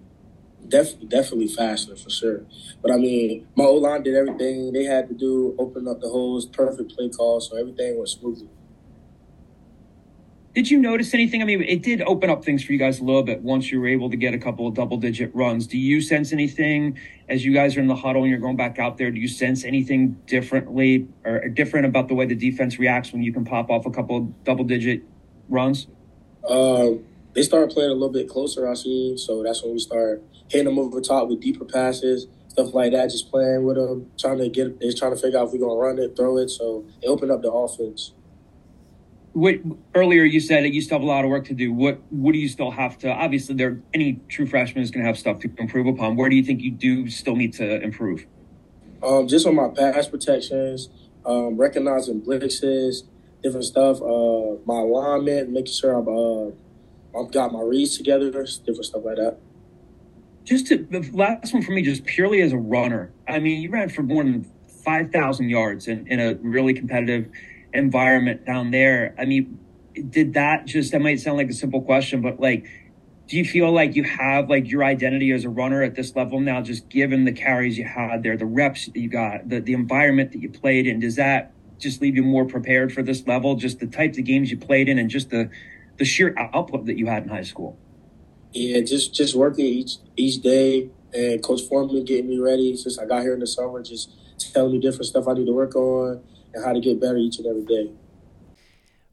[0.67, 2.41] Definitely, definitely faster for sure.
[2.81, 6.09] But I mean, my O line did everything they had to do, open up the
[6.09, 8.49] holes, perfect play call, so everything went smoothly.
[10.57, 11.43] Did you notice anything?
[11.43, 13.79] I mean, it did open up things for you guys a little bit once you
[13.79, 15.67] were able to get a couple of double digit runs.
[15.67, 16.97] Do you sense anything
[17.29, 19.11] as you guys are in the huddle and you're going back out there?
[19.11, 23.31] Do you sense anything differently or different about the way the defense reacts when you
[23.31, 25.03] can pop off a couple of double digit
[25.47, 25.85] runs?
[26.49, 29.15] Um, they started playing a little bit closer, I see.
[29.15, 33.09] So that's when we start hitting them over top with deeper passes, stuff like that.
[33.09, 34.79] Just playing with them, trying to get.
[34.79, 36.49] They're trying to figure out if we're gonna run it, throw it.
[36.49, 38.13] So it opened up the offense
[39.37, 39.55] what
[39.93, 41.71] earlier you said that you still have a lot of work to do.
[41.71, 43.09] What what do you still have to?
[43.09, 46.15] Obviously, there any true freshman is going to have stuff to improve upon.
[46.15, 48.25] Where do you think you do still need to improve?
[49.03, 50.89] Um, just on my pass protections,
[51.23, 53.03] um, recognizing blitzes,
[53.43, 54.01] different stuff.
[54.01, 59.17] Uh, my alignment, making sure I'm uh, I've got my reads together, different stuff like
[59.17, 59.37] that.
[60.47, 63.11] Just to, the last one for me, just purely as a runner.
[63.27, 64.49] I mean, you ran for more than
[64.85, 67.29] five thousand yards in, in a really competitive
[67.73, 69.13] environment down there.
[69.19, 69.59] I mean,
[70.09, 72.65] did that just, that might sound like a simple question, but like,
[73.27, 76.39] do you feel like you have like your identity as a runner at this level
[76.39, 79.73] now, just given the carries you had there, the reps that you got, the, the
[79.73, 81.01] environment that you played in?
[81.01, 83.55] Does that just leave you more prepared for this level?
[83.55, 85.49] Just the types of games you played in and just the,
[85.97, 87.77] the sheer output that you had in high school?
[88.57, 93.05] Yeah, just just working each each day and Coach Foreman getting me ready since I
[93.05, 94.11] got here in the summer, just
[94.53, 97.37] telling me different stuff I need to work on and how to get better each
[97.37, 97.91] and every day.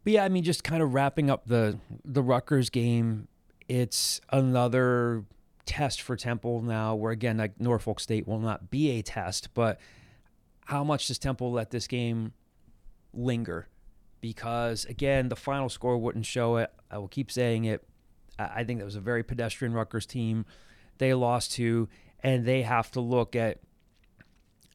[0.03, 3.29] But yeah, I mean, just kind of wrapping up the the Rutgers game.
[3.69, 5.25] It's another
[5.67, 9.81] test for Temple now, where again, like Norfolk State will not be a test, but
[10.67, 12.33] how much does Temple let this game
[13.13, 13.69] linger?
[14.21, 16.71] Because again, the final score wouldn't show it.
[16.91, 17.87] I will keep saying it.
[18.39, 20.45] I think that was a very pedestrian Rutgers team.
[20.99, 21.89] They lost to,
[22.21, 23.59] and they have to look at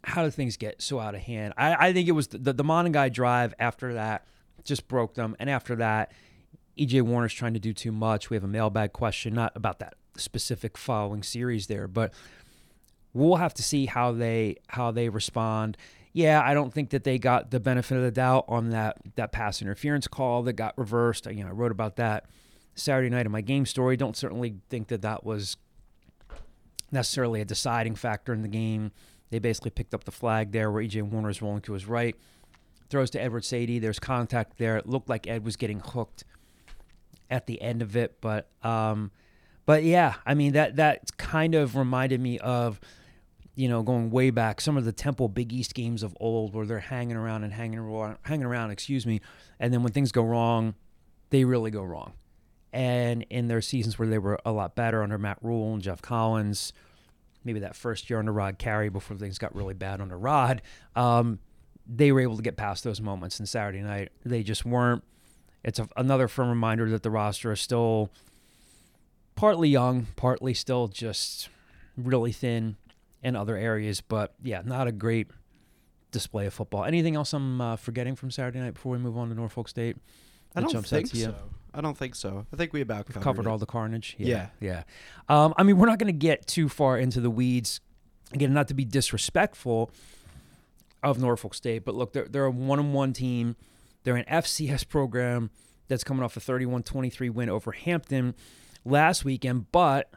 [0.03, 1.53] how do things get so out of hand?
[1.57, 4.25] I, I think it was the, the, the Monangai drive after that
[4.63, 5.35] just broke them.
[5.39, 6.11] And after that,
[6.77, 8.29] EJ Warner's trying to do too much.
[8.29, 12.13] We have a mailbag question, not about that specific following series there, but
[13.13, 15.77] we'll have to see how they how they respond.
[16.13, 19.31] Yeah, I don't think that they got the benefit of the doubt on that that
[19.31, 21.25] pass interference call that got reversed.
[21.25, 22.25] You know, I wrote about that
[22.79, 23.97] Saturday night in my game story.
[23.97, 25.57] Don't certainly think that that was
[26.91, 28.91] necessarily a deciding factor in the game.
[29.29, 32.15] They basically picked up the flag there where EJ Warner is rolling to his right.
[32.89, 33.79] Throws to Edward Saydee.
[33.79, 34.77] There's contact there.
[34.77, 36.23] It looked like Ed was getting hooked
[37.29, 39.11] at the end of it, but um,
[39.67, 42.79] but yeah, I mean that that kind of reminded me of
[43.53, 46.65] you know going way back some of the Temple Big East games of old where
[46.65, 49.21] they're hanging around and hanging around, hanging around, excuse me,
[49.59, 50.73] and then when things go wrong,
[51.29, 52.13] they really go wrong.
[52.71, 56.01] And in their seasons where they were a lot better under Matt Rhule and Geoff
[56.01, 56.73] Collins,
[57.43, 60.61] maybe that first year under Rod Carey before things got really bad under Rod,
[60.95, 61.39] um,
[61.87, 63.39] they were able to get past those moments.
[63.39, 65.03] And Saturday night, they just weren't.
[65.63, 68.11] It's a, another firm reminder that the roster is still
[69.35, 71.49] partly young, partly still just
[71.97, 72.77] really thin
[73.23, 73.99] in other areas.
[74.01, 75.27] But yeah, not a great
[76.11, 76.85] display of football.
[76.85, 79.97] Anything else I'm uh, forgetting from Saturday night before we move on to Norfolk State?
[80.55, 81.35] I don't think so.
[81.73, 82.45] I don't think so.
[82.51, 84.15] I think we about covered, covered all the carnage.
[84.17, 84.83] Yeah, yeah.
[85.29, 85.43] yeah.
[85.43, 87.79] Um, I mean, we're not going to get too far into the weeds.
[88.33, 89.91] Again, not to be disrespectful
[91.01, 93.55] of Norfolk State, but look, they're they're a one-on-one team.
[94.03, 95.49] They're an FCS program
[95.87, 98.35] that's coming off a 31-23 win over Hampton
[98.85, 100.11] last weekend, but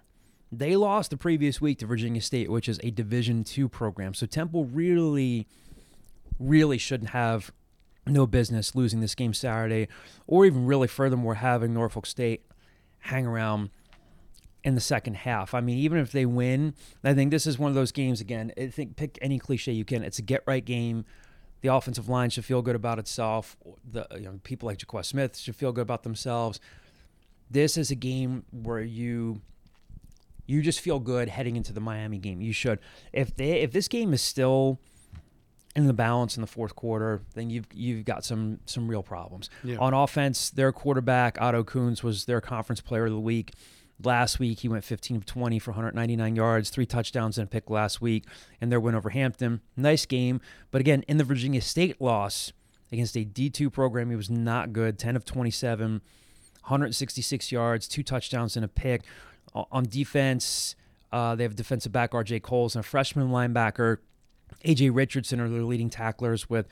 [0.52, 4.14] they lost the previous week to Virginia State, which is a Division two program.
[4.14, 5.48] So Temple really,
[6.38, 7.50] really shouldn't have
[8.06, 9.88] no business losing this game Saturday,
[10.26, 12.44] or even really furthermore having Norfolk State
[13.00, 13.70] hang around
[14.64, 15.54] in the second half.
[15.54, 18.52] I mean, even if they win, I think this is one of those games again.
[18.56, 20.02] I think pick any cliche you can.
[20.02, 21.04] It's a get right game.
[21.62, 23.56] The offensive line should feel good about itself.
[23.88, 26.60] The you know, people like Joquez Smith should feel good about themselves.
[27.50, 29.40] This is a game where you
[30.46, 32.40] you just feel good heading into the Miami game.
[32.40, 32.80] You should.
[33.12, 34.80] If they if this game is still
[35.74, 39.48] in the balance in the fourth quarter, then you've you've got some some real problems.
[39.64, 39.78] Yeah.
[39.78, 43.52] On offense, their quarterback Otto Kuhns was their conference player of the week.
[44.02, 47.70] Last week he went 15 of 20 for 199 yards, three touchdowns and a pick
[47.70, 48.24] last week,
[48.60, 49.60] and their win over Hampton.
[49.76, 52.52] Nice game, but again, in the Virginia State loss
[52.90, 54.98] against a D2 program, he was not good.
[54.98, 56.02] 10 of 27,
[56.62, 59.02] 166 yards, two touchdowns and a pick.
[59.54, 60.74] On defense,
[61.12, 62.40] uh, they have defensive back R.J.
[62.40, 63.98] Coles and a freshman linebacker
[64.64, 66.66] AJ Richardson are their leading tacklers with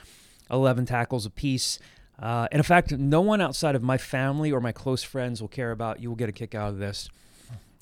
[0.50, 1.78] 11 tackles apiece.
[2.18, 5.48] Uh, and in fact, no one outside of my family or my close friends will
[5.48, 6.00] care about.
[6.00, 7.08] You will get a kick out of this.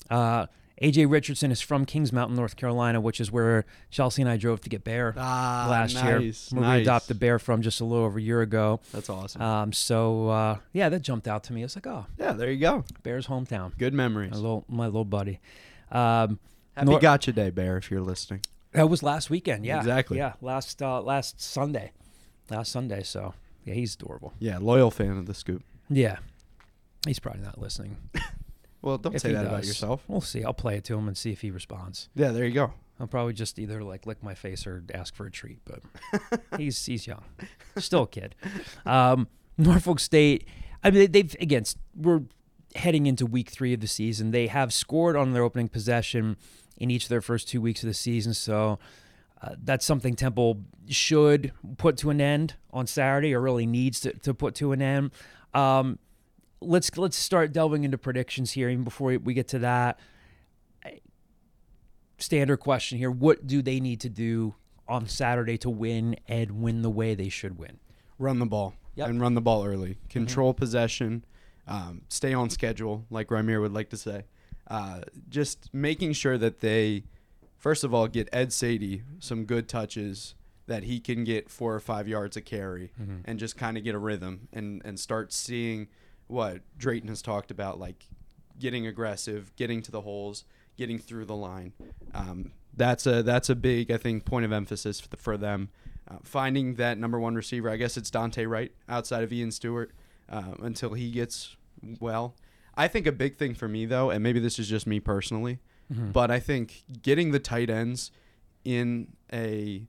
[0.09, 0.47] Uh,
[0.81, 4.61] AJ Richardson is from Kings Mountain, North Carolina, which is where Chelsea and I drove
[4.61, 6.03] to get Bear Ah, last year.
[6.19, 6.51] Where nice.
[6.77, 8.79] we adopted Bear from just a little over a year ago.
[8.93, 9.41] That's awesome.
[9.41, 11.61] Um, so uh, yeah, that jumped out to me.
[11.61, 12.85] I was like, oh, yeah, there you go.
[13.03, 13.77] Bear's hometown.
[13.77, 14.31] Good memories.
[14.31, 15.41] My little my little buddy.
[15.91, 16.39] Um,
[16.77, 18.39] Happy Nor- Gotcha Day, Bear, if you're listening.
[18.73, 19.65] That was last weekend.
[19.65, 20.17] Yeah, Exactly.
[20.17, 21.91] Yeah, last uh, last Sunday,
[22.49, 23.03] last Sunday.
[23.03, 23.33] So
[23.65, 24.33] yeah, he's adorable.
[24.39, 25.63] Yeah, loyal fan of the scoop.
[25.89, 26.17] Yeah,
[27.05, 27.97] he's probably not listening.
[28.81, 30.03] Well, don't If say that about yourself.
[30.07, 30.43] We'll see.
[30.43, 32.07] I'll play it to him and see if he responds.
[32.15, 32.73] Yeah, there you go.
[32.99, 35.59] I'll probably just either like lick my face or ask for a treat.
[35.65, 35.81] But
[36.57, 37.23] he's he's young,
[37.77, 38.35] still a kid.
[38.85, 39.27] Um,
[39.57, 40.45] Norfolk State.
[40.83, 41.63] I mean, they've again.
[41.95, 42.21] We're
[42.75, 44.31] heading into week three of the season.
[44.31, 46.37] They have scored on their opening possession
[46.79, 48.33] in each of their first two weeks of the season.
[48.33, 48.79] So
[49.41, 54.13] uh, that's something Temple should put to an end on Saturday, or really needs to,
[54.19, 55.11] to put to an end.
[55.53, 55.99] Um,
[56.61, 58.69] let's let's start delving into predictions here.
[58.69, 59.99] Even before we, get to that,
[62.17, 64.55] standard question here: What do they need to do
[64.87, 67.79] on Saturday to win and win the way they should win?
[68.17, 69.05] Run the ball Yep.
[69.05, 69.11] Mm-hmm.
[69.11, 69.97] and run the ball early.
[70.09, 71.23] Control possession.
[71.67, 74.23] Um, stay on schedule, like Ramir would like to say.
[74.69, 77.03] Uh, just making sure that they,
[77.57, 80.35] first of all, get Ed Saydee some good touches
[80.67, 83.17] that he can get four or five yards a carry Mm-hmm.
[83.25, 85.87] and just kind of get a rhythm and, and start seeing
[86.27, 88.05] what Drayton has talked about, like
[88.59, 90.45] getting aggressive, getting to the holes,
[90.77, 91.73] getting through the line.
[92.13, 95.69] Um, that's a that's a big I think point of emphasis for, the, for them.
[96.07, 99.91] Uh, finding that number one receiver, I guess it's Dante Wright outside of Ian Stewart
[100.29, 101.55] uh, until he gets
[101.99, 102.35] well.
[102.79, 105.59] I think a big thing for me though, and maybe this is just me personally,
[105.93, 106.11] mm-hmm.
[106.11, 108.09] but I think getting the tight ends
[108.63, 109.83] in a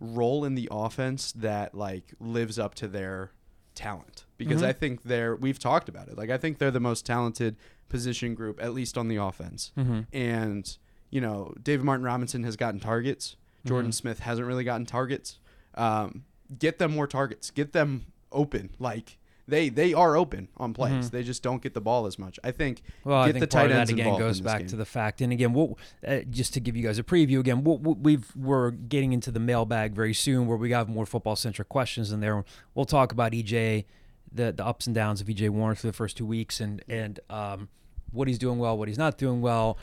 [0.00, 3.32] role in the offense that like lives up to their
[3.74, 4.24] talent.
[4.38, 4.70] Because mm-hmm.
[4.70, 6.16] I think they're we've talked about it.
[6.16, 7.56] Like I think they're the most talented
[7.90, 9.70] position group at least on the offense.
[9.76, 10.00] Mm-hmm.
[10.14, 10.78] And
[11.10, 13.36] you know David Martin Robinson has gotten targets.
[13.66, 15.38] Jordan Smith hasn't really gotten targets.
[15.74, 16.24] Um,
[16.58, 17.50] get them more targets.
[17.50, 18.70] Get them open.
[18.78, 19.18] Like
[19.52, 22.50] they they are open on plays they just don't get the ball as much I
[22.50, 24.68] think Well, get I think the part tight of that ends again goes back game.
[24.68, 25.74] to the fact, and again, what
[26.06, 29.40] uh, just to give you guys a preview again, what we've we're getting into the
[29.40, 32.44] mailbag very soon, where we have more football centric questions in there.
[32.74, 33.84] We'll talk about EJ,
[34.32, 37.20] the the ups and downs of EJ Warner through the first two weeks, and and
[37.28, 37.68] um,
[38.10, 39.76] what he's doing well, what he's not doing well,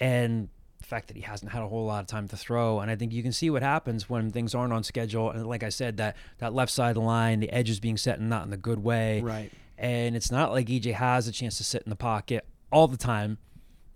[0.00, 0.48] and
[0.82, 2.80] the fact that he hasn't had a whole lot of time to throw.
[2.80, 5.30] And I think you can see what happens when things aren't on schedule.
[5.30, 7.96] And like I said, that that left side of the line, the edge is being
[7.96, 9.20] set and not in the good way.
[9.22, 9.50] Right.
[9.78, 12.96] And it's not like EJ has a chance to sit in the pocket all the
[12.96, 13.38] time.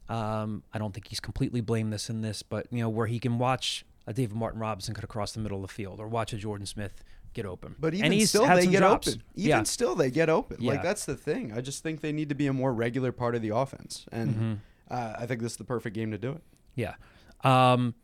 [0.09, 3.38] Um, I don't think he's completely blameless in this, but you know where he can
[3.38, 6.37] watch a David Martin Robinson cut across the middle of the field, or watch a
[6.37, 7.03] Jordan Smith
[7.35, 7.75] get open.
[7.79, 9.09] But even still, they get drops.
[9.09, 9.22] open.
[9.35, 10.59] Even yeah, still, they get open.
[10.61, 10.72] Yeah.
[10.72, 11.53] Like that's the thing.
[11.53, 14.35] I just think they need to be a more regular part of the offense, and
[14.35, 14.53] Mm-hmm.
[14.90, 16.42] uh, I think this is the perfect game to do it.
[16.77, 16.95] Yeah,
[17.43, 17.95] um,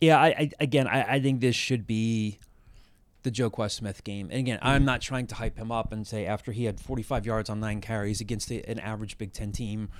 [0.00, 0.18] yeah.
[0.18, 2.40] I, I again, I, I think this should be
[3.22, 4.28] the Joquez Smith game.
[4.30, 7.26] And again, I'm not trying to hype him up and say after he had 45
[7.26, 9.90] yards on nine carries against a, an average Big Ten team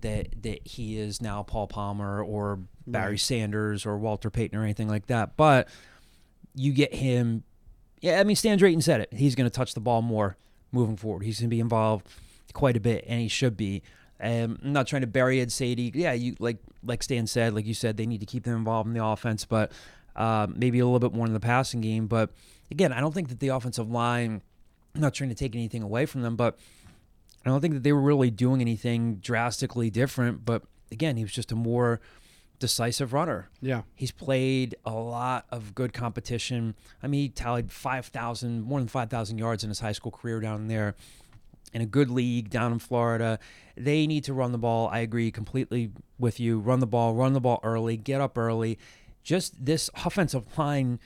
[0.00, 3.20] that that he is now Paul Palmer or Barry Right.
[3.20, 5.36] Sanders or Walter Payton or anything like that.
[5.36, 5.68] But
[6.54, 7.44] you get him.
[8.00, 9.12] Yeah, I mean, Stan Drayton said it.
[9.12, 10.36] He's going to touch the ball more
[10.72, 11.22] moving forward.
[11.22, 12.06] He's going to be involved
[12.52, 13.82] quite a bit, and he should be.
[14.20, 15.92] Um, I'm not trying to bury Ed Saydee.
[15.94, 18.86] Yeah, you like like Stan said, like you said, they need to keep them involved
[18.86, 19.72] in the offense, but
[20.16, 22.06] uh, maybe a little bit more in the passing game.
[22.06, 22.30] But
[22.70, 24.42] again, I don't think that the offensive line.
[24.94, 26.56] I'm not trying to take anything away from them, but
[27.44, 30.44] I don't think that they were really doing anything drastically different.
[30.44, 32.00] But again, he was just a more
[32.60, 33.48] decisive runner.
[33.60, 33.82] Yeah.
[33.94, 36.74] He's played a lot of good competition.
[37.02, 40.68] I mean, he tallied 5,000, more than 5,000 yards in his high school career down
[40.68, 40.94] there
[41.74, 43.38] in a good league down in Florida.
[43.76, 44.88] They need to run the ball.
[44.88, 46.60] I agree completely with you.
[46.60, 48.78] Run the ball, run the ball early, get up early.
[49.22, 51.00] Just this offensive line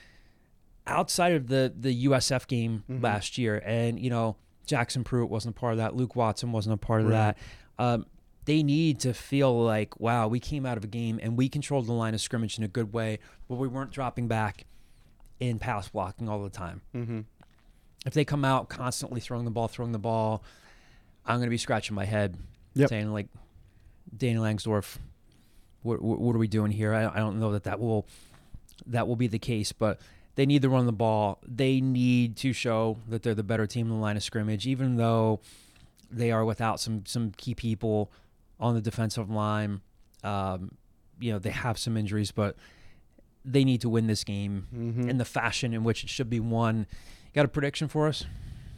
[0.85, 5.59] outside of the the USF game last year, and you know Jackson Pruitt wasn't a
[5.59, 5.95] part of that.
[5.95, 7.37] Luke Watson wasn't a part of that.
[7.79, 8.05] Um,
[8.45, 11.85] they need to feel like, wow, we came out of a game and we controlled
[11.87, 14.65] the line of scrimmage in a good way, but we weren't dropping back
[15.39, 16.81] in pass blocking all the time.
[16.95, 17.19] Mm-hmm.
[18.05, 20.43] If they come out constantly throwing the ball, throwing the ball,
[21.25, 22.37] I'm going to be scratching my head,
[22.75, 22.89] Yep.
[22.89, 23.27] saying like,
[24.15, 24.97] Danny Langsdorf,
[25.83, 26.93] what, what, what are we doing here?
[26.93, 28.05] I, I don't know that that will
[28.87, 29.99] that will be the case, but
[30.35, 31.39] they need to run the ball.
[31.45, 34.95] They need to show that they're the better team in the line of scrimmage, even
[34.95, 35.41] though
[36.09, 38.11] they are without some some key people
[38.59, 39.81] on the defensive line.
[40.23, 40.71] Um,
[41.19, 42.55] you know, they have some injuries, but
[43.45, 45.09] they need to win this game Mm-hmm.
[45.09, 46.87] in the fashion in which it should be won.
[47.33, 48.25] Got a prediction for us?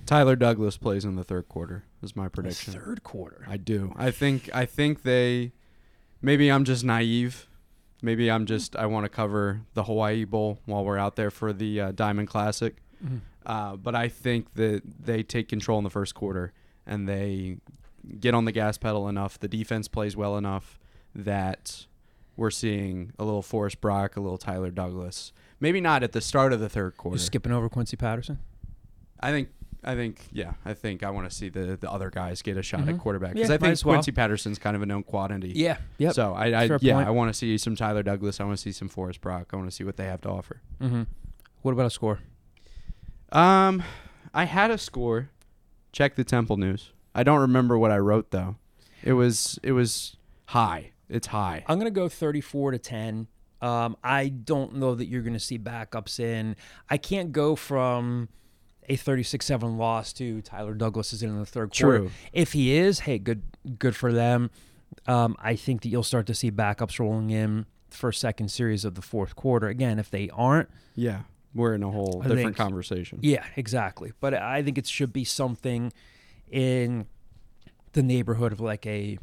[0.05, 1.83] Tyler Douglas plays in the third quarter.
[2.01, 2.73] Is my prediction.
[2.73, 3.45] Third quarter.
[3.47, 3.93] I do.
[3.95, 4.49] I think.
[4.53, 5.51] I think they.
[6.21, 7.47] Maybe I'm just naive.
[8.01, 8.75] Maybe I'm just.
[8.75, 12.27] I want to cover the Hawaii Bowl while we're out there for the uh, Diamond
[12.27, 12.75] Classic.
[13.03, 13.17] Mm-hmm.
[13.45, 16.53] Uh, but I think that they take control in the first quarter
[16.85, 17.57] and they
[18.19, 19.39] get on the gas pedal enough.
[19.39, 20.79] The defense plays well enough
[21.15, 21.85] that
[22.35, 25.33] we're seeing a little Forrest Brock, a little Tyler Douglas.
[25.61, 27.15] Maybe not at the start of the third quarter.
[27.15, 28.39] You're skipping over Quincy Patterson.
[29.19, 29.49] I think.
[29.83, 30.27] I think.
[30.31, 30.53] Yeah.
[30.65, 32.99] I think I want to see the the other guys get a shot at Mhm.
[32.99, 33.95] quarterback Yeah, because I think well.
[33.95, 35.53] Quincy Patterson's kind of a known quantity.
[35.55, 35.77] Yeah.
[35.99, 36.13] Yep.
[36.13, 37.07] So I, I yeah, point.
[37.07, 38.39] I want to see some Tyler Douglas.
[38.39, 39.49] I want to see some Forrest Brock.
[39.53, 40.61] I want to see what they have to offer.
[40.81, 41.03] mm-hmm.
[41.61, 42.19] What about a score?
[43.31, 43.83] Um,
[44.33, 45.29] I had a score.
[45.91, 46.91] Check the Temple News.
[47.13, 48.55] I don't remember what I wrote though.
[49.03, 50.15] It was it was
[50.47, 50.91] high.
[51.09, 51.63] It's high.
[51.67, 53.27] I'm gonna go 34 to 10.
[53.61, 56.55] Um, I don't know that you're gonna see backups in.
[56.89, 58.29] I can't go from
[58.89, 61.99] a 36-7 loss to Tyler Douglas is in the third quarter.
[61.99, 62.11] True.
[62.33, 63.43] If he is, hey, good
[63.77, 64.49] good for them.
[65.07, 68.95] Um, I think that you'll start to see backups rolling in first second series of
[68.95, 69.67] the fourth quarter.
[69.67, 71.21] Again, if they aren't, Yeah,
[71.53, 73.19] we're in a whole I different think- conversation.
[73.21, 74.11] yeah, exactly.
[74.19, 75.93] But I think it should be something
[76.49, 77.05] in
[77.93, 79.17] the neighborhood of like a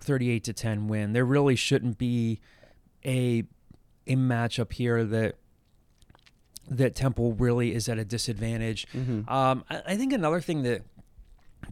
[0.00, 1.12] 38 to 10 win.
[1.12, 2.40] There really shouldn't be
[3.06, 3.44] a
[4.06, 5.36] a matchup here that
[6.68, 8.86] that Temple really is at a disadvantage.
[8.92, 9.28] Mhm.
[9.30, 10.82] Um, I, I think another thing that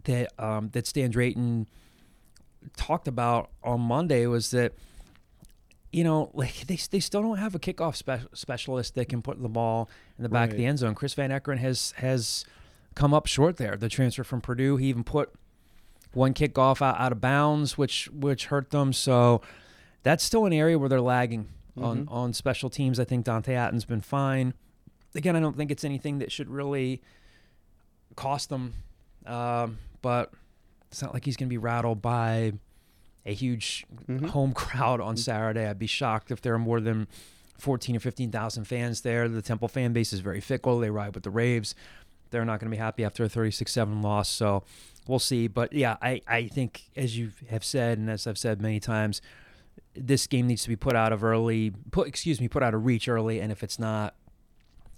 [0.05, 1.67] that um, that Stan Drayton
[2.77, 4.73] talked about on Monday was that
[5.93, 9.43] you know like they, they still don't have a kickoff spe- specialist that can put
[9.43, 10.95] the ball in the back of the end zone.
[10.95, 12.45] Chris Van Eekeren has has
[12.95, 13.77] come up short there.
[13.77, 15.33] The transfer from Purdue, he even put
[16.13, 18.93] one kickoff out, out of bounds, which which hurt them.
[18.93, 19.41] So
[20.05, 23.01] that's still an area where they're lagging on on special teams.
[23.01, 24.55] I think Dante Atten's been fine.
[25.17, 27.03] Again, I don't think it's anything that should really
[28.17, 28.75] cost them,
[29.27, 30.33] um, but
[30.91, 32.53] it's not like he's going to be rattled by
[33.27, 34.29] a huge Mhm.
[34.31, 35.67] home crowd on Saturday.
[35.67, 37.09] I'd be shocked if there are more than
[37.59, 39.29] fourteen or fifteen thousand fans there.
[39.29, 40.79] The Temple fan base is very fickle.
[40.79, 41.75] They ride with the Raves.
[42.31, 44.29] They're not going to be happy after a 36-7 loss.
[44.29, 44.65] So
[45.07, 45.47] we'll see.
[45.47, 49.23] But yeah, I, I think as you have said, and as I've said many times,
[49.95, 51.73] this game needs to be put out of early.
[51.91, 53.41] Put excuse me, put out of reach early.
[53.41, 54.15] And if it's not,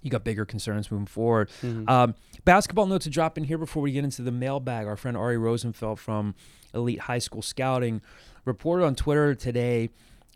[0.01, 1.49] you got bigger concerns moving forward.
[1.87, 4.87] Um, basketball notes to drop in here before we get into the mailbag.
[4.87, 6.35] Our friend Ari Rosenfeld from
[6.73, 8.01] Elite High School Scouting
[8.45, 9.89] reported on Twitter today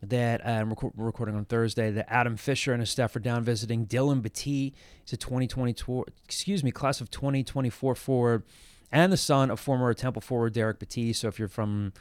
[0.04, 3.86] that uh, we're recording on Thursday that Adam Fisher and his staff are down visiting
[3.86, 4.74] Dylan Battie.
[5.04, 8.44] He's a 2022, excuse me, class of 2024 forward,
[8.92, 11.16] and the son of former Temple forward Derrick Battie.
[11.16, 11.94] So if you're from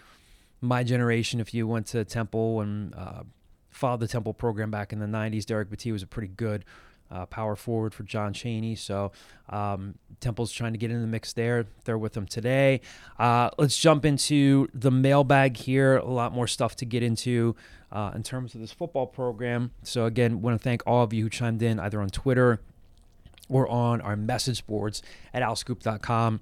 [0.61, 3.23] my generation, if you went to Temple and uh,
[3.71, 6.65] followed the Temple program back in the 90s, Derrick Battie was a pretty good
[7.11, 8.75] uh, power forward for John Chaney.
[8.75, 9.13] So
[9.49, 11.67] um, Temple's trying to get in the mix there.
[11.85, 12.81] They're with them today.
[13.19, 15.97] Uh, let's jump into the mailbag here.
[15.97, 17.57] A lot more stuff to get into
[17.91, 19.73] uh, in terms of this football program.
[19.83, 22.61] So again, want to thank all of you who chimed in either on Twitter
[23.49, 25.03] or on our message boards
[25.35, 26.41] at owlscoop.com.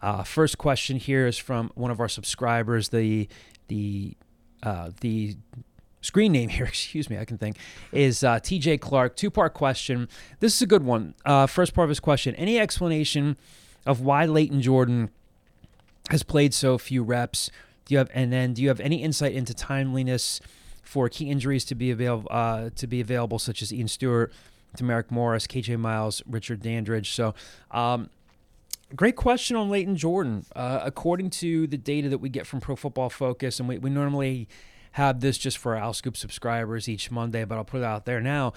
[0.00, 2.88] Uh, first question here is from one of our subscribers.
[2.88, 3.28] The
[3.68, 4.16] the
[4.62, 5.36] uh, the
[6.00, 7.56] screen name here, excuse me, I can think,
[7.92, 9.16] is uh, TJ Clark.
[9.16, 10.08] Two part question.
[10.40, 11.14] This is a good one.
[11.24, 13.36] Uh, first part of his question Any explanation
[13.86, 15.10] of why Layton Jordan
[16.10, 17.50] has played so few reps?
[17.84, 20.40] Do you have, and then do you have any insight into timeliness
[20.82, 24.32] for key injuries to be available, uh, to be available, such as Ian Stewart,
[24.76, 27.12] Demaric Morris, KJ Miles, Richard Dandridge?
[27.12, 27.34] So,
[27.70, 28.10] um,
[28.96, 30.46] Great question on Layton Jordan.
[30.56, 33.90] Uh, according to the data that we get from Pro Football Focus, and we, we
[33.90, 34.48] normally
[34.92, 38.20] have this just for our Scoop subscribers each Monday, but I'll put it out there
[38.20, 38.54] now.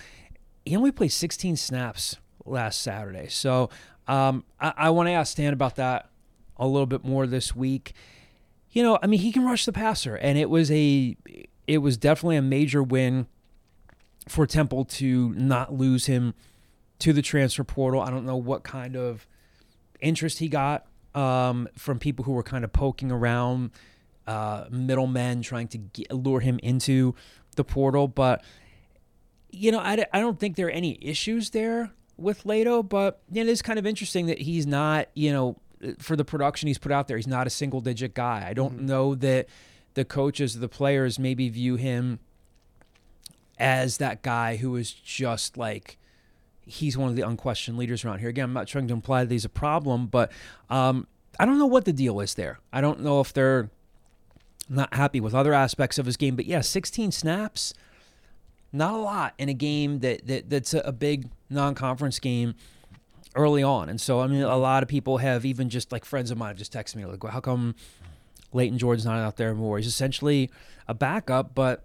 [0.66, 2.16] He only played 16 snaps
[2.46, 3.28] last Saturday.
[3.28, 3.70] So
[4.08, 6.10] um, I, I want to ask Stan about that
[6.56, 7.94] a little bit more this week.
[8.72, 11.18] You know, I mean, he can rush the passer, and it was a,
[11.68, 13.28] it was definitely a major win
[14.30, 16.36] for Temple to not lose him
[17.00, 18.00] to the transfer portal.
[18.00, 19.28] I don't know what kind of
[20.02, 20.86] interest he got
[21.16, 23.72] um, from people who were kind of poking around
[24.28, 27.16] uh, middlemen trying to get, lure him into
[27.56, 28.08] the portal.
[28.08, 28.44] But,
[29.50, 33.48] you know, I, I don't think there are any issues there with Lato, but it
[33.48, 35.58] is kind of interesting that he's not, you know,
[35.98, 38.46] for the production he's put out there, he's not a single digit guy.
[38.48, 39.48] I don't know that
[39.96, 42.20] the coaches, the players maybe view him
[43.58, 45.98] as that guy who is just like,
[46.72, 48.30] he's one of the unquestioned leaders around here.
[48.30, 50.32] Again, I'm not trying to imply that he's a problem, but
[50.70, 51.08] um,
[51.40, 52.60] I don't know what the deal is there.
[52.72, 53.70] I don't know if they're
[54.70, 57.74] not happy with other aspects of his game, but yeah, 16 snaps.
[58.72, 62.56] not a lot in a game that, that that's a big non-conference game
[63.36, 63.90] early on.
[63.90, 66.50] And so I mean, a lot of people have even just like friends of mine
[66.50, 67.76] have just texted me like, well, "How come
[68.54, 70.50] Layton Jordan's not out there more?" He's essentially
[70.88, 71.84] a backup, but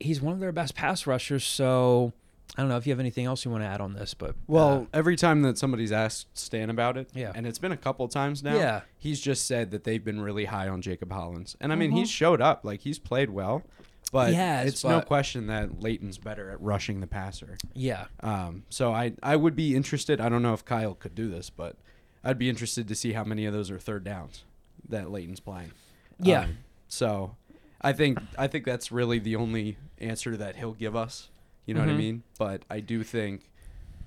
[0.00, 1.44] he's one of their best pass rushers.
[1.44, 2.12] So
[2.56, 4.34] I don't know if you have anything else you want to add on this, but
[4.46, 7.32] Well, uh, every time that somebody's asked Stan about it, Yeah.
[7.34, 8.80] and it's been a couple times now, Yeah.
[8.96, 11.56] he's just said that they've been really high on Jacob Hollins.
[11.60, 11.98] And I mean, Mhm.
[11.98, 13.62] he's showed up, like he's played well,
[14.10, 17.58] but has, it's no question that Layton's better at rushing the passer.
[17.74, 20.20] yeah, Um, so I I would be interested.
[20.20, 21.76] I don't know if Kyle could do this, but
[22.24, 24.44] I'd be interested to see how many of those are third downs
[24.88, 25.72] that Layton's playing.
[26.18, 26.40] Yeah.
[26.44, 27.36] Um, so
[27.82, 31.28] I think I think that's really the only answer that he'll give us.
[31.68, 31.98] You know what I Mhm.
[31.98, 32.22] mean?
[32.38, 33.42] But I do think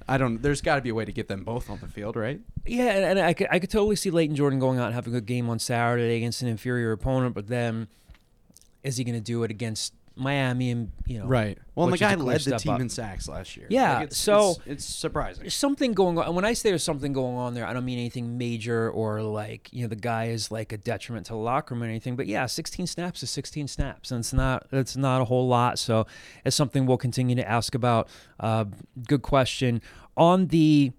[0.07, 0.41] I don't.
[0.41, 2.41] There's got to be a way to get them both on the field, right?
[2.65, 5.13] Yeah, and, and I could I could totally see Layton Jordan going out and having
[5.13, 7.87] a good game on Saturday against an inferior opponent, but then
[8.83, 11.57] is he going to do it against Miami and you know Right.
[11.73, 12.81] Well, and the guy led the team up.
[12.81, 13.65] in sacks last year.
[13.69, 15.43] Yeah, Like, it's, so- it's, it's surprising.
[15.43, 16.35] There's something going on.
[16.35, 19.69] When I say there's something going on there, I don't mean anything major or like
[19.71, 22.15] you know the guy is like a detriment to the locker room or anything.
[22.15, 25.79] But yeah, 16 snaps is 16 snaps, and it's not it's not a whole lot.
[25.79, 26.05] So
[26.45, 28.07] it's something we'll continue to ask about.
[28.39, 28.65] Uh,
[29.07, 29.81] good question
[30.17, 30.91] on the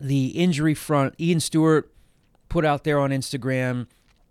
[0.00, 1.14] the injury front.
[1.20, 1.92] Ian Stewart
[2.48, 3.86] put out there on Instagram.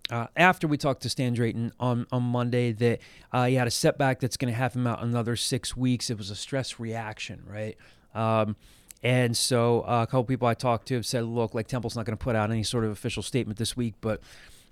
[0.09, 2.99] Uh, after we talked to Stan Drayton on, on Monday, that
[3.31, 6.09] uh, he had a setback that's going to have him out another six weeks.
[6.09, 7.77] It was a stress reaction, right?
[8.15, 8.55] Um,
[9.03, 12.05] and so uh, a couple people I talked to have said, look, like Temple's not
[12.05, 14.21] going to put out any sort of official statement this week, but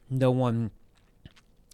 [0.09, 0.71] no one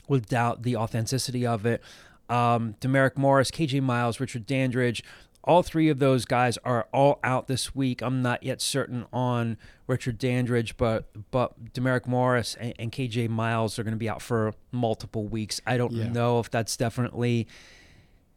[0.07, 1.81] would doubt the authenticity of it.
[2.29, 5.03] Um, Demeric Morris, KJ Miles, Richard Dandridge,
[5.45, 8.01] all three of those guys are all out this week.
[8.01, 13.77] I'm not yet certain on Richard Dandridge, but but Demeric Morris and, and KJ Miles
[13.77, 15.59] are going to be out for multiple weeks.
[15.67, 16.07] I don't Yeah.
[16.07, 17.47] know if that's definitely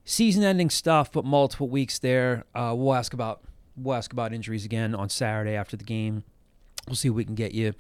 [0.05, 2.45] season-ending stuff, but multiple weeks there.
[2.55, 3.43] Uh, we'll ask about
[3.77, 6.25] we'll ask about injuries again on Saturday after the game.
[6.87, 7.75] We'll see if we can get you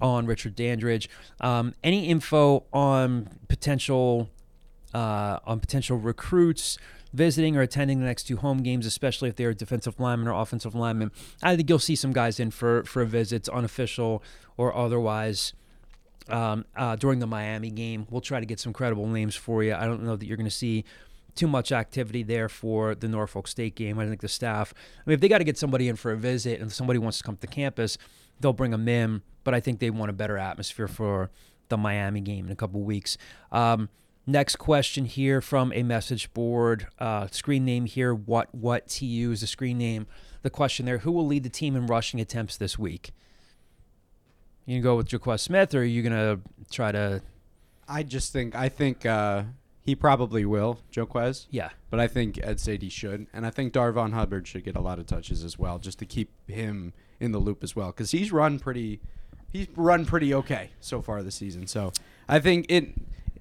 [0.00, 1.08] on Richard Dandridge.
[1.40, 4.28] Um, any info on potential
[4.94, 6.78] uh, on potential recruits
[7.12, 10.74] visiting or attending the next two home games, especially if they're defensive linemen or offensive
[10.74, 11.10] linemen?
[11.42, 14.22] I think you'll see some guys in for for visits, unofficial
[14.56, 15.52] or otherwise.
[16.28, 19.74] Um, uh, during the Miami game, we'll try to get some credible names for you.
[19.74, 20.84] I don't know that you're going to see
[21.34, 23.98] too much activity there for the Norfolk State game.
[23.98, 26.16] I think the staff, I mean, if they got to get somebody in for a
[26.16, 27.96] visit and somebody wants to come to campus,
[28.40, 29.22] they'll bring them in.
[29.44, 31.30] But I think they want a better atmosphere for
[31.68, 33.16] the Miami game in a couple weeks.
[33.52, 33.88] Um,
[34.28, 36.86] next question here from a message board.
[36.98, 38.14] Uh, screen name here.
[38.14, 40.06] What what TU is the screen name?
[40.42, 43.10] The question there: Who will lead the team in rushing attempts this week?
[44.66, 47.22] You gonna go with Joquez Smith, or are you gonna try to?
[47.88, 49.44] I just think I think uh,
[49.88, 51.46] he probably will, Joquez.
[51.50, 54.82] Yeah, But I think Ed Saydee should, and I think Darvon Hubbard should get a
[54.82, 58.10] lot of touches as well, just to keep him in the loop as well, because
[58.10, 59.00] he's run pretty,
[59.50, 61.66] he's run pretty okay so far this season.
[61.66, 61.94] So
[62.28, 62.90] I think it,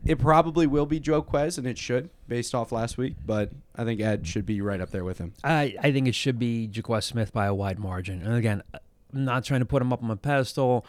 [0.06, 3.16] it probably will be Joquez, and it should, based off last week.
[3.26, 5.34] But I think Ed should be right up there with him.
[5.43, 8.22] I, I think it should be Joquez Smith by a wide margin.
[8.22, 8.82] And again, I'm
[9.26, 10.86] not trying to put him up on a pedestal,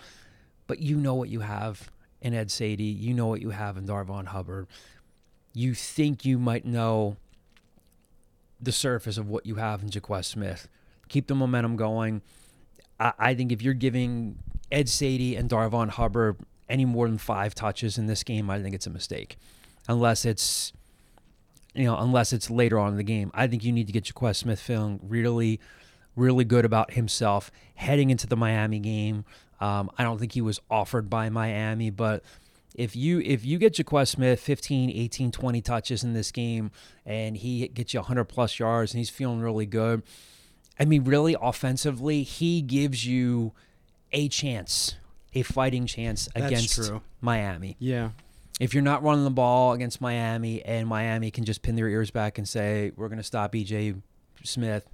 [0.66, 1.90] but you know what you have
[2.20, 2.98] in Ed Saydee.
[2.98, 4.66] You know what you have in Darvon Hubbard.
[5.52, 7.16] You think you might know
[8.60, 10.68] the surface of what you have in Joquez Smith.
[11.08, 12.22] Keep the momentum going.
[13.00, 14.38] I, I think if you're giving
[14.70, 16.36] Ed Saydee and Darvon Hubbard
[16.68, 19.36] any more than five touches in this game, I think it's a mistake.
[19.88, 20.72] Unless it's
[21.74, 23.30] you know, unless it's later on in the game.
[23.34, 25.60] I think you need to get Joquez Smith feeling really,
[26.16, 29.24] really good about himself heading into the Miami game.
[29.60, 32.24] Um, I don't think he was offered by Miami, but
[32.74, 36.70] if you if you get Joquez Smith 15, 18, 20 touches in this game
[37.04, 40.02] and he gets you 100 plus yards and he's feeling really good,
[40.78, 43.52] I mean, really offensively, he gives you
[44.12, 44.96] a chance,
[45.34, 47.02] a fighting chance That's against true.
[47.20, 48.10] Miami Yeah.
[48.60, 52.10] if you're not running the ball against Miami and Miami can just pin their ears
[52.10, 54.00] back and say, we're going to stop EJ
[54.44, 54.88] Smith.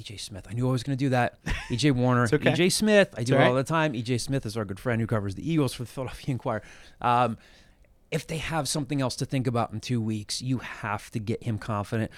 [0.00, 0.46] EJ Smith.
[0.48, 1.42] I knew I was going to do that.
[1.68, 2.24] EJ Warner.
[2.32, 2.38] Okay.
[2.52, 3.12] EJ Smith.
[3.16, 3.66] I do all it all right.
[3.66, 3.92] the time.
[3.94, 6.62] EJ Smith is our good friend who covers the Eagles for the Philadelphia Inquirer.
[7.00, 7.36] Um,
[8.10, 11.42] if they have something else to think about in two weeks, you have to get
[11.42, 12.10] him confident.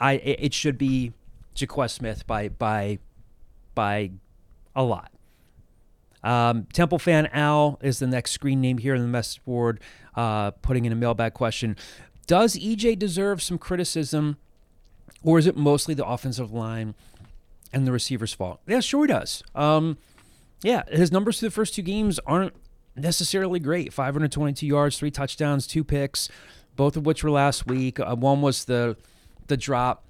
[0.00, 1.12] I it it should be
[1.54, 2.98] Joquez Smith by by
[3.74, 4.10] by
[4.74, 5.12] a lot.
[6.24, 9.80] Um, Temple fan Al is the next screen name here in the message board,
[10.16, 11.76] uh, putting in a mailbag question.
[12.26, 14.36] Does EJ deserve some criticism,
[15.22, 16.94] or is it mostly the offensive line
[17.72, 18.60] and the receiver's fault?
[18.66, 19.42] Yeah, sure he does.
[19.54, 19.96] Um,
[20.62, 22.52] yeah, his numbers through the first two games aren't
[22.96, 26.28] necessarily great 522 yards, three touchdowns, two picks.
[26.74, 27.98] both of which were last week.
[28.00, 28.96] Uh, one was the
[29.46, 30.04] the drop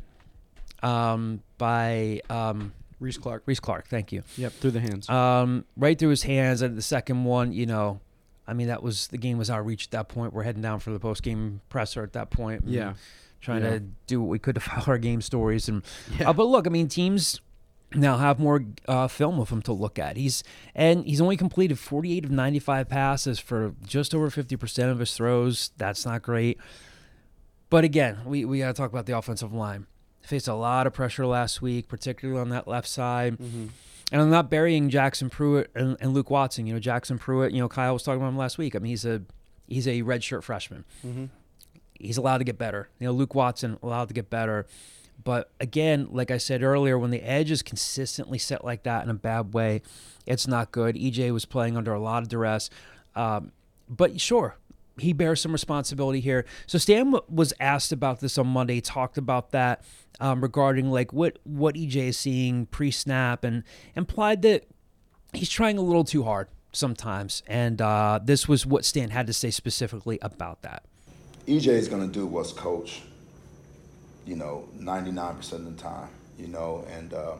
[0.82, 3.42] um, by um, Reese Clark.
[3.46, 3.88] Reese Clark.
[3.88, 4.22] Thank you.
[4.36, 5.08] Yep, through the hands.
[5.08, 6.62] Um, right through his hands.
[6.62, 8.00] And the second one, you know,
[8.46, 10.32] I mean, that was the game was out of reach at that point.
[10.32, 12.64] We're heading down for the post game presser at that point.
[12.66, 12.94] Yeah.
[13.40, 13.70] trying Yeah.
[13.70, 15.82] to do what we could to follow our game stories and
[16.18, 16.30] Yeah.
[16.30, 17.40] uh, but look, I mean, teams
[17.94, 20.16] now have more uh, film of him to look at.
[20.16, 20.42] He's
[20.74, 25.70] and he's only completed 48 of 95 passes for just over 50% of his throws.
[25.76, 26.58] That's not great.
[27.70, 29.86] But again, we, we got to talk about the offensive line.
[30.28, 33.38] Faced a lot of pressure last week, particularly on that left side.
[34.12, 36.66] And I'm not burying Jackson Pruitt and, and Luke Watson.
[36.66, 37.52] You know, Jackson Pruitt.
[37.52, 38.76] You know, Kyle was talking about him last week.
[38.76, 39.22] I mean, he's a
[39.66, 40.84] he's a redshirt freshman.
[41.94, 42.90] He's allowed to get better.
[42.98, 44.66] You know, Luke Watson allowed to get better.
[45.24, 49.10] But again, like I said earlier, when the edge is consistently set like that in
[49.10, 49.82] a bad way,
[50.26, 50.94] it's not good.
[50.94, 52.70] EJ was playing under a lot of duress.
[53.16, 53.52] Um,
[53.88, 54.56] but sure,
[55.00, 56.44] he bears some responsibility here.
[56.66, 58.80] So Stan was asked about this on Monday.
[58.80, 59.84] Talked about that
[60.20, 64.66] um, regarding like what what EJ is seeing pre-snap and implied that
[65.32, 67.42] he's trying a little too hard sometimes.
[67.46, 70.84] And uh, this was what Stan had to say specifically about that.
[71.46, 73.02] EJ is going to do what's coach,
[74.26, 77.34] you know, 99% of the time, you know, and, uh,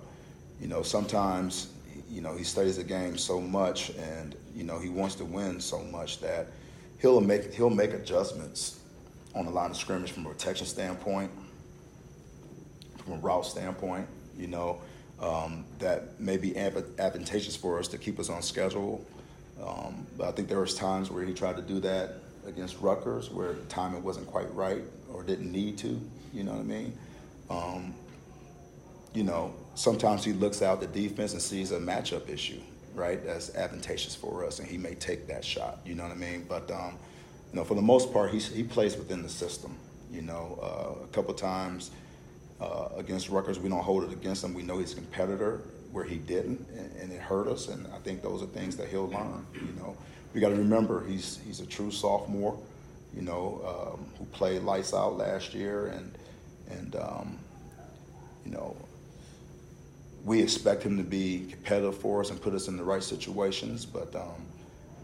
[0.61, 1.69] you know, sometimes,
[2.11, 5.61] you know, he studies the game so much and, you know, he wants to win
[5.61, 6.47] so much that
[7.01, 8.80] he'll make, he'll make adjustments
[9.34, 11.30] on the line of scrimmage from a protection standpoint,
[13.05, 14.80] from a route standpoint, you know,
[15.20, 19.05] um, that may be advantageous for us to keep us on schedule.
[19.62, 22.14] Um, but I think there was times where he tried to do that
[22.46, 24.82] against Rutgers, where timing wasn't quite right
[25.12, 26.01] or didn't need to.
[26.32, 26.99] You know what I mean?
[27.51, 27.94] Um,
[29.14, 32.61] you know, sometimes he looks out the defense and sees a matchup issue,
[32.99, 33.24] right?
[33.24, 35.78] That's advantageous for us, and he may take that shot.
[35.86, 36.44] You know what I mean?
[36.49, 36.99] But um,
[37.53, 39.76] you know, for the most part, he he plays within the system.
[40.11, 41.90] You know, uh, a couple times
[42.61, 44.55] uh, against Rutgers, we don't hold it against him.
[44.55, 45.61] We know he's a competitor
[45.92, 47.68] where he didn't, and, and it hurt us.
[47.68, 49.46] And I think those are things that he'll learn.
[49.55, 49.96] You know,
[50.34, 52.59] we got to remember he's he's a true sophomore.
[53.14, 56.12] You know, um, who played lights out last year, and
[56.70, 57.38] and um,
[58.44, 58.76] you know,
[60.25, 63.87] we expect him to be competitive for us and put us in the right situations.
[63.87, 64.47] But um,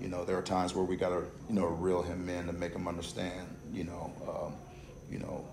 [0.00, 2.52] you know, there are times where we got to you know reel him in to
[2.52, 3.48] make him understand.
[3.72, 4.54] You know, um,
[5.10, 5.44] you know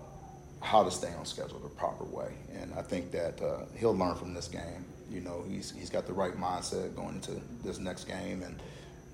[0.60, 2.32] how to stay on schedule the proper way.
[2.54, 4.84] And I think that uh, he'll learn from this game.
[5.10, 7.32] You know, he's he's got the right mindset going into
[7.62, 8.58] this next game, and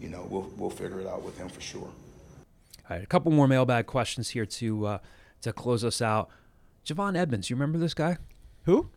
[0.00, 1.90] you know, we'll we'll figure it out with him for sure.
[2.90, 4.98] All right, a couple more mailbag questions here to uh,
[5.42, 6.30] to close us out.
[6.86, 8.16] Javon Edmonds, you remember this guy?
[8.64, 8.90] Who?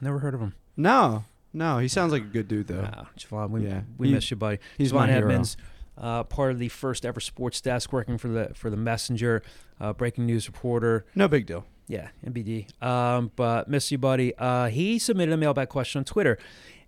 [0.00, 0.54] Never heard of him.
[0.76, 1.78] No, no.
[1.78, 2.82] He sounds like a good dude though.
[2.82, 3.82] Wow, Javon, we, Yeah.
[3.98, 4.58] we He- miss you, buddy.
[4.78, 5.18] he's Javon my hero.
[5.18, 5.56] Edmonds,
[5.96, 9.42] uh, part of the first ever sports desk, working for the for the Messenger,
[9.80, 11.04] uh, breaking news reporter.
[11.14, 11.64] No big deal.
[11.86, 12.66] Yeah, NBD.
[12.82, 14.34] Um, but miss you, buddy.
[14.38, 16.38] Uh, he submitted a mailbag question on Twitter,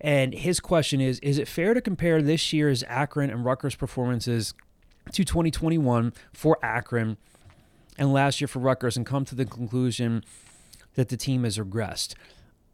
[0.01, 4.55] and his question is: Is it fair to compare this year's Akron and Rutgers performances
[5.13, 7.19] to 2021 for Akron
[7.99, 10.25] and last year for Rutgers, and come to the conclusion
[10.95, 12.15] that the team has regressed?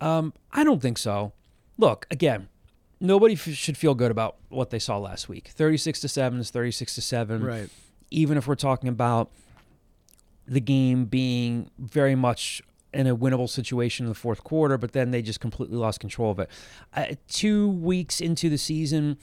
[0.02, 1.32] Um, I don't think so.
[1.78, 2.48] Look, again,
[3.00, 5.48] nobody f- should feel good about what they saw last week.
[5.54, 7.70] 36 to seven is 36 to seven Right.
[8.10, 9.30] even if we're talking about
[10.46, 15.12] the game being very much in a winnable situation in the fourth quarter, but then
[15.12, 16.50] they just completely lost control of it.
[16.94, 19.16] Uh, two weeks into the season,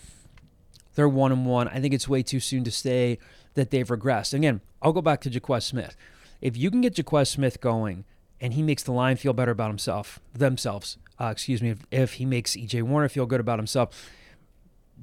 [0.96, 1.68] they're one and one.
[1.68, 3.20] I think it's way too soon to say
[3.54, 4.34] that they've regressed.
[4.34, 5.96] Again, I'll go back to Joquez Smith.
[6.42, 8.06] If you can get Joquez Smith going
[8.42, 12.14] and he makes the line feel better about himself, themselves, uh, excuse me, if, if
[12.14, 14.10] he makes EJ Warner feel good about himself,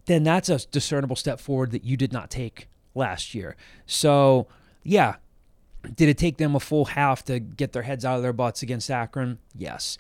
[0.07, 3.57] then that's a discernible step forward that you did not take last year.
[3.87, 4.47] So,
[4.83, 5.17] yeah,
[5.95, 8.63] did it take them a full half to get their heads out of their butts
[8.63, 9.39] against Akron?
[9.55, 9.99] Yes.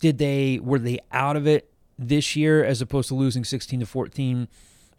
[0.00, 3.86] Did they were they out of it this year as opposed to losing 16 to
[3.86, 4.48] 14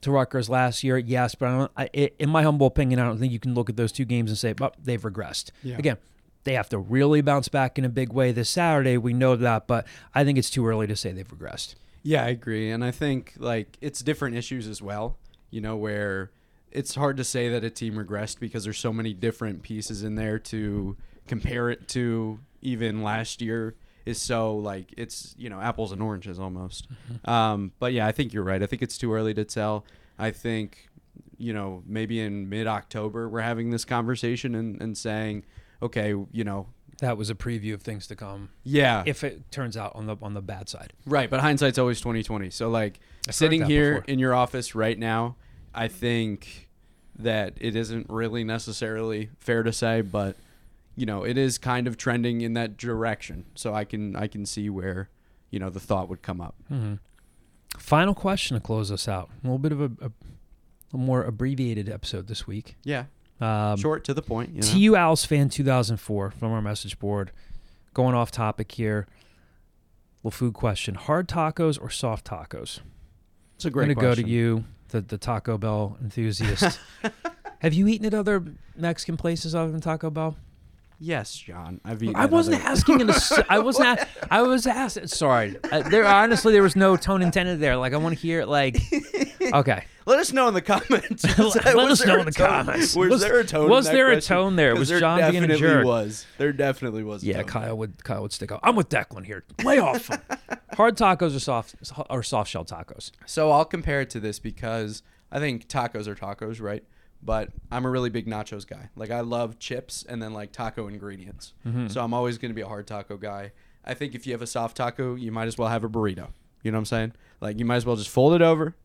[0.02, 0.98] to Rutgers last year?
[0.98, 3.70] Yes, but I don't, I, in my humble opinion, I don't think you can look
[3.70, 5.78] at those two games and say, "Well, they've regressed." Yeah.
[5.78, 5.98] Again,
[6.44, 8.98] they have to really bounce back in a big way this Saturday.
[8.98, 9.86] We know that, but
[10.16, 11.76] I think it's too early to say they've regressed.
[12.02, 15.18] Yeah, I agree, and I think like it's different issues as well.
[15.52, 16.32] You know, where
[16.72, 20.16] it's hard to say that a team regressed because there's so many different pieces in
[20.16, 20.96] there to
[21.28, 22.40] compare it to.
[22.62, 23.76] Even last year
[24.06, 26.88] is so like it's you know apples and oranges almost.
[27.26, 28.62] Um, but yeah, I think you're right.
[28.62, 29.86] I think it's too early to tell.
[30.18, 30.90] I think
[31.38, 35.46] you know maybe in mid October we're having this conversation and, and saying,
[35.82, 36.68] okay, you know,
[37.00, 38.50] That was a preview of things to come.
[38.64, 42.02] yeah, If it turns out on the on the bad side, Right, but hindsight's always
[42.02, 42.50] twenty twenty.
[42.50, 44.06] So like I've sitting here before.
[44.14, 45.36] in your office right now,
[45.74, 46.68] I think
[47.18, 50.36] that it isn't really necessarily fair to say, but
[50.96, 53.46] you know, it is kind of trending in that direction.
[53.56, 55.10] So I can I can see where
[55.52, 56.56] you know the thought would come up.
[56.72, 56.96] Mm-hmm.
[57.78, 59.30] Final question to close us out.
[59.44, 60.12] A little bit of a, a,
[60.94, 62.76] a more abbreviated episode this week.
[62.84, 63.06] Yeah,
[63.42, 64.50] Um, short to the point.
[64.54, 64.68] You know?
[64.68, 67.32] TU Owls fan 2004 from our message board.
[67.94, 69.08] Going off topic here.
[70.24, 72.80] Little food question: hard tacos or soft tacos?
[73.56, 73.90] It's a great.
[73.90, 76.80] I'm gonna go to you, the the Taco Bell enthusiast.
[77.60, 78.44] Have you eaten at other
[78.76, 80.36] Mexican places other than Taco Bell?
[81.02, 81.80] Yes, John.
[81.86, 82.16] I've eaten.
[82.18, 83.00] I wasn't other- asking.
[83.02, 84.00] In a, s- I wasn't.
[84.00, 85.08] a- I was asking.
[85.08, 85.56] Sorry.
[85.72, 87.78] Uh, there honestly there was no tone intended there.
[87.78, 88.46] Like I want to hear.
[88.46, 88.78] Like
[89.54, 89.86] okay.
[90.06, 91.24] Let us know in the comments.
[91.38, 92.96] Was Let us there know in the tone- comments.
[92.96, 93.64] Was, Was- there a tone?
[93.66, 94.76] in was there a tone there?
[94.76, 95.86] Was there John being a definitely jerk?
[95.86, 97.24] Was there definitely was?
[97.24, 97.44] Yeah.
[97.44, 98.60] Kyle would Kyle would stick out.
[98.64, 99.46] I'm with Declan here.
[99.64, 100.10] Lay off.
[100.74, 101.76] Hard tacos or soft
[102.10, 103.12] or soft shell tacos.
[103.26, 106.84] So I'll compare it to this because I think tacos are tacos, right?
[107.22, 108.90] But I'm a really big nachos guy.
[108.96, 111.54] Like I love chips and then like taco ingredients.
[111.68, 111.88] Mm-hmm.
[111.88, 113.52] So I'm always going to be a hard taco guy.
[113.84, 116.30] I think if you have a soft taco, you might as well have a burrito.
[116.64, 117.14] You know what I'm saying?
[117.42, 118.76] Like you might as well just fold it over,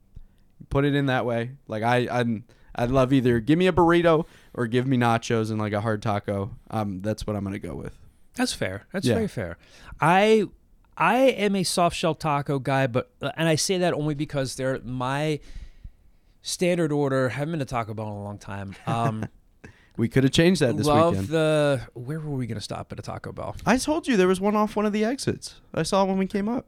[0.71, 1.53] put it in that way.
[1.69, 2.43] Like I I
[2.77, 6.03] I'd love either give me a burrito or give me nachos and like a hard
[6.03, 6.51] taco.
[6.71, 7.97] Um that's what I'm going to go with.
[8.35, 8.87] That's fair.
[8.93, 9.15] That's Yeah.
[9.15, 9.59] very fair.
[10.01, 10.47] I
[10.97, 14.81] I am a soft shell taco guy, but and I say that only because they're
[14.85, 15.39] my
[16.45, 17.31] standard order.
[17.31, 18.77] Haven't been to Taco Bell in a long time.
[18.87, 19.27] Um,
[19.97, 21.29] We could have changed that this love weekend.
[21.29, 21.81] the.
[21.95, 23.55] Where were we gonna stop at a Taco Bell?
[23.65, 25.61] I told you there was one off one of the exits.
[25.73, 26.67] I saw when we came up.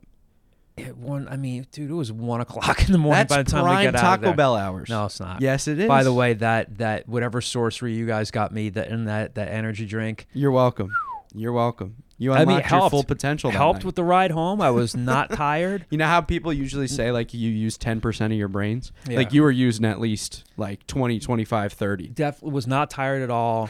[0.76, 1.26] It one.
[1.26, 3.78] I mean, dude, it was one o'clock in the morning That's by the time prime
[3.78, 4.34] we got out of Taco there.
[4.36, 4.88] Bell hours.
[4.88, 5.40] No, it's not.
[5.42, 5.88] Yes, it is.
[5.88, 9.48] By the way, that that whatever sorcery you guys got me that in that that
[9.48, 10.92] energy drink you're welcome.
[11.36, 12.02] You're welcome.
[12.18, 12.90] You I unlocked mean, your helped.
[12.92, 13.50] full potential.
[13.50, 13.84] helped night.
[13.84, 14.62] with the ride home.
[14.62, 15.84] I was not tired.
[15.90, 18.90] You know how people usually say like you use 10% of your brains?
[19.06, 19.18] Yeah.
[19.18, 22.08] Like you were using at least like 20, 25, 30.
[22.08, 23.68] Definitely was not tired at all.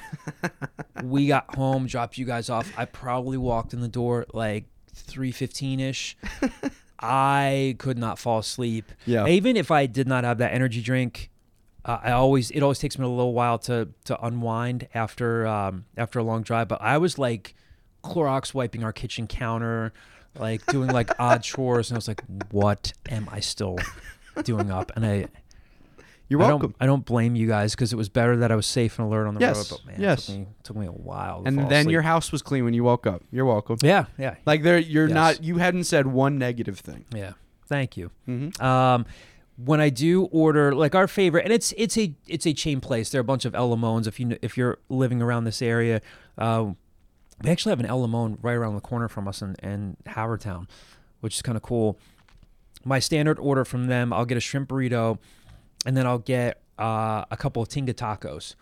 [1.02, 2.72] we got home, dropped you guys off.
[2.78, 6.16] I probably walked in the door like three fifteen ish.
[7.00, 8.90] I could not fall asleep.
[9.06, 9.26] Yeah.
[9.26, 11.30] Even if I did not have that energy drink,
[11.86, 15.84] uh, I always it always takes me a little while to to unwind after um,
[15.96, 16.68] after a long drive.
[16.68, 17.54] But I was like
[18.04, 19.92] Clorox wiping our kitchen counter,
[20.38, 23.78] like doing like odd chores, and I was like, "What am I still
[24.44, 25.26] doing up?" And I
[26.28, 26.70] You're I welcome.
[26.72, 29.06] don't, I don't blame you guys because it was better that I was safe and
[29.06, 29.78] alert on the Yes, road.
[29.84, 30.28] But man, yes.
[30.28, 31.42] it took me, took me a while.
[31.42, 31.92] To and then asleep.
[31.92, 33.22] your house was clean when you woke up.
[33.30, 33.76] You're welcome.
[33.82, 35.14] yeah, yeah, Like there you're Yes.
[35.14, 37.04] not you hadn't said one negative thing.
[37.14, 37.32] yeah.
[37.68, 38.10] Thank you.
[38.28, 38.60] Mhm.
[38.62, 39.06] Um,
[39.56, 43.10] when I do order, like our favorite, and it's it's a it's a chain place.
[43.10, 44.06] There are a bunch of El Limones.
[44.06, 46.02] If you if you're living around this area,
[46.36, 46.72] uh,
[47.42, 50.68] we actually have an El Limon right around the corner from us in, in Howardtown,
[51.20, 51.98] which is kind of cool.
[52.84, 55.18] My standard order from them, I'll get a shrimp burrito,
[55.84, 58.54] and then I'll get uh, a couple of tinga tacos,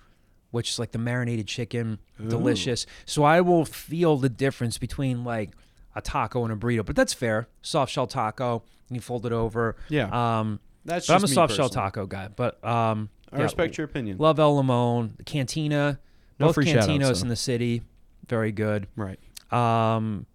[0.51, 2.87] which is like the marinated chicken, delicious.
[3.05, 5.51] So I will feel the difference between like
[5.95, 7.49] a taco and a burrito, but that's fair.
[7.63, 9.77] Soft shell taco, you fold it over.
[9.89, 10.09] Yeah.
[10.09, 12.29] Um, That's but I'm a soft shell taco guy.
[12.35, 14.19] But um, I yeah, respect your opinion.
[14.19, 15.99] Love El Limon, the Cantina,
[16.39, 17.23] No both Cantinos though.
[17.23, 17.83] in the city,
[18.29, 18.87] very good.
[18.97, 19.19] Right.
[19.53, 20.27] Um,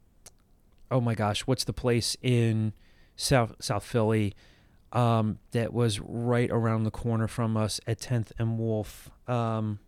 [0.92, 2.74] oh my gosh, what's the place in
[3.16, 4.34] South South Philly
[4.92, 9.10] um, that was right around the corner from us at 10th and Wolf?
[9.28, 9.80] Um,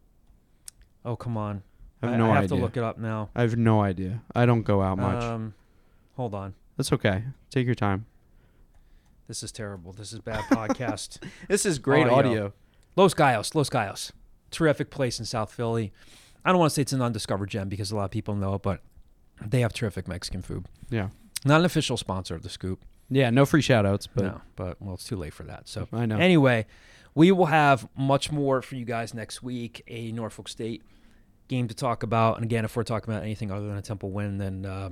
[1.04, 1.64] oh come on,
[2.04, 2.58] I have no I have idea.
[2.58, 3.30] to look it up now.
[3.36, 4.22] I have no idea.
[4.36, 5.24] I don't go out much.
[5.24, 5.54] Um,
[6.16, 7.24] hold on, That's okay.
[7.50, 8.06] Take your time.
[9.32, 9.94] This is terrible.
[9.94, 11.24] This is bad podcast.
[11.48, 12.16] This is great Audio.
[12.18, 12.54] audio.
[12.98, 14.12] Los Gallos, Los Gallos,
[14.52, 15.94] terrific place in South Philly.
[16.44, 18.56] I don't want to say it's an undiscovered gem because a lot of people know
[18.56, 18.82] it, but
[19.42, 20.66] they have terrific Mexican food.
[20.90, 21.12] Yeah.
[21.46, 22.84] Not an official sponsor of the Scoop.
[23.10, 25.70] Yeah, no free shout outs, but no, but well, it's too late for that.
[25.70, 26.18] So I know.
[26.18, 26.66] Anyway,
[27.16, 29.82] we will have much more for you guys next week.
[29.88, 30.84] A Norfolk State
[31.48, 34.12] game to talk about, and again, if we're talking about anything other than a Temple
[34.12, 34.90] win, then uh,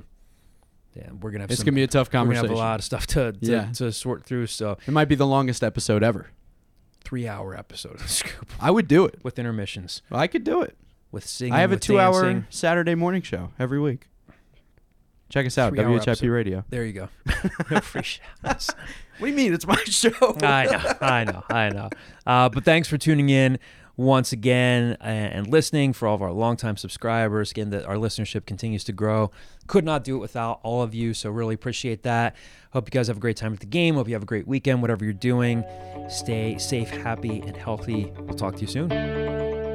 [1.00, 2.44] yeah, we're gonna have it's some, gonna be a tough conversation.
[2.44, 3.72] we're gonna have a lot of stuff to to, Yeah.
[3.74, 4.48] to sort through.
[4.48, 6.28] So It might be the longest episode ever.
[7.04, 9.20] three hour episode of the Scoop I would do it.
[9.24, 10.76] with intermissions, I could do it.
[11.12, 11.54] with singing.
[11.54, 12.46] I have a with two-hour.
[12.50, 14.06] Saturday morning show every week.
[15.30, 16.28] Check us out, WHIP episode.
[16.28, 16.64] Radio.
[16.70, 17.10] There you go.
[17.70, 18.70] no free shouts.
[19.20, 19.54] What do you mean?
[19.54, 20.10] It's my show.
[20.42, 21.90] I know, I know, I know.
[22.26, 23.60] Uh, but thanks for tuning in
[24.00, 27.52] once again and, listening for all of our longtime subscribers.
[27.52, 29.30] Again, that our listenership continues to grow.
[29.68, 32.36] Could not do it without all of you, so really appreciate that.
[32.72, 33.96] Hope you guys have a great time at the game.
[33.96, 35.66] Hope you have a great weekend, whatever you're doing.
[36.08, 38.14] Stay safe, happy, and healthy.
[38.20, 39.69] We'll talk to you soon.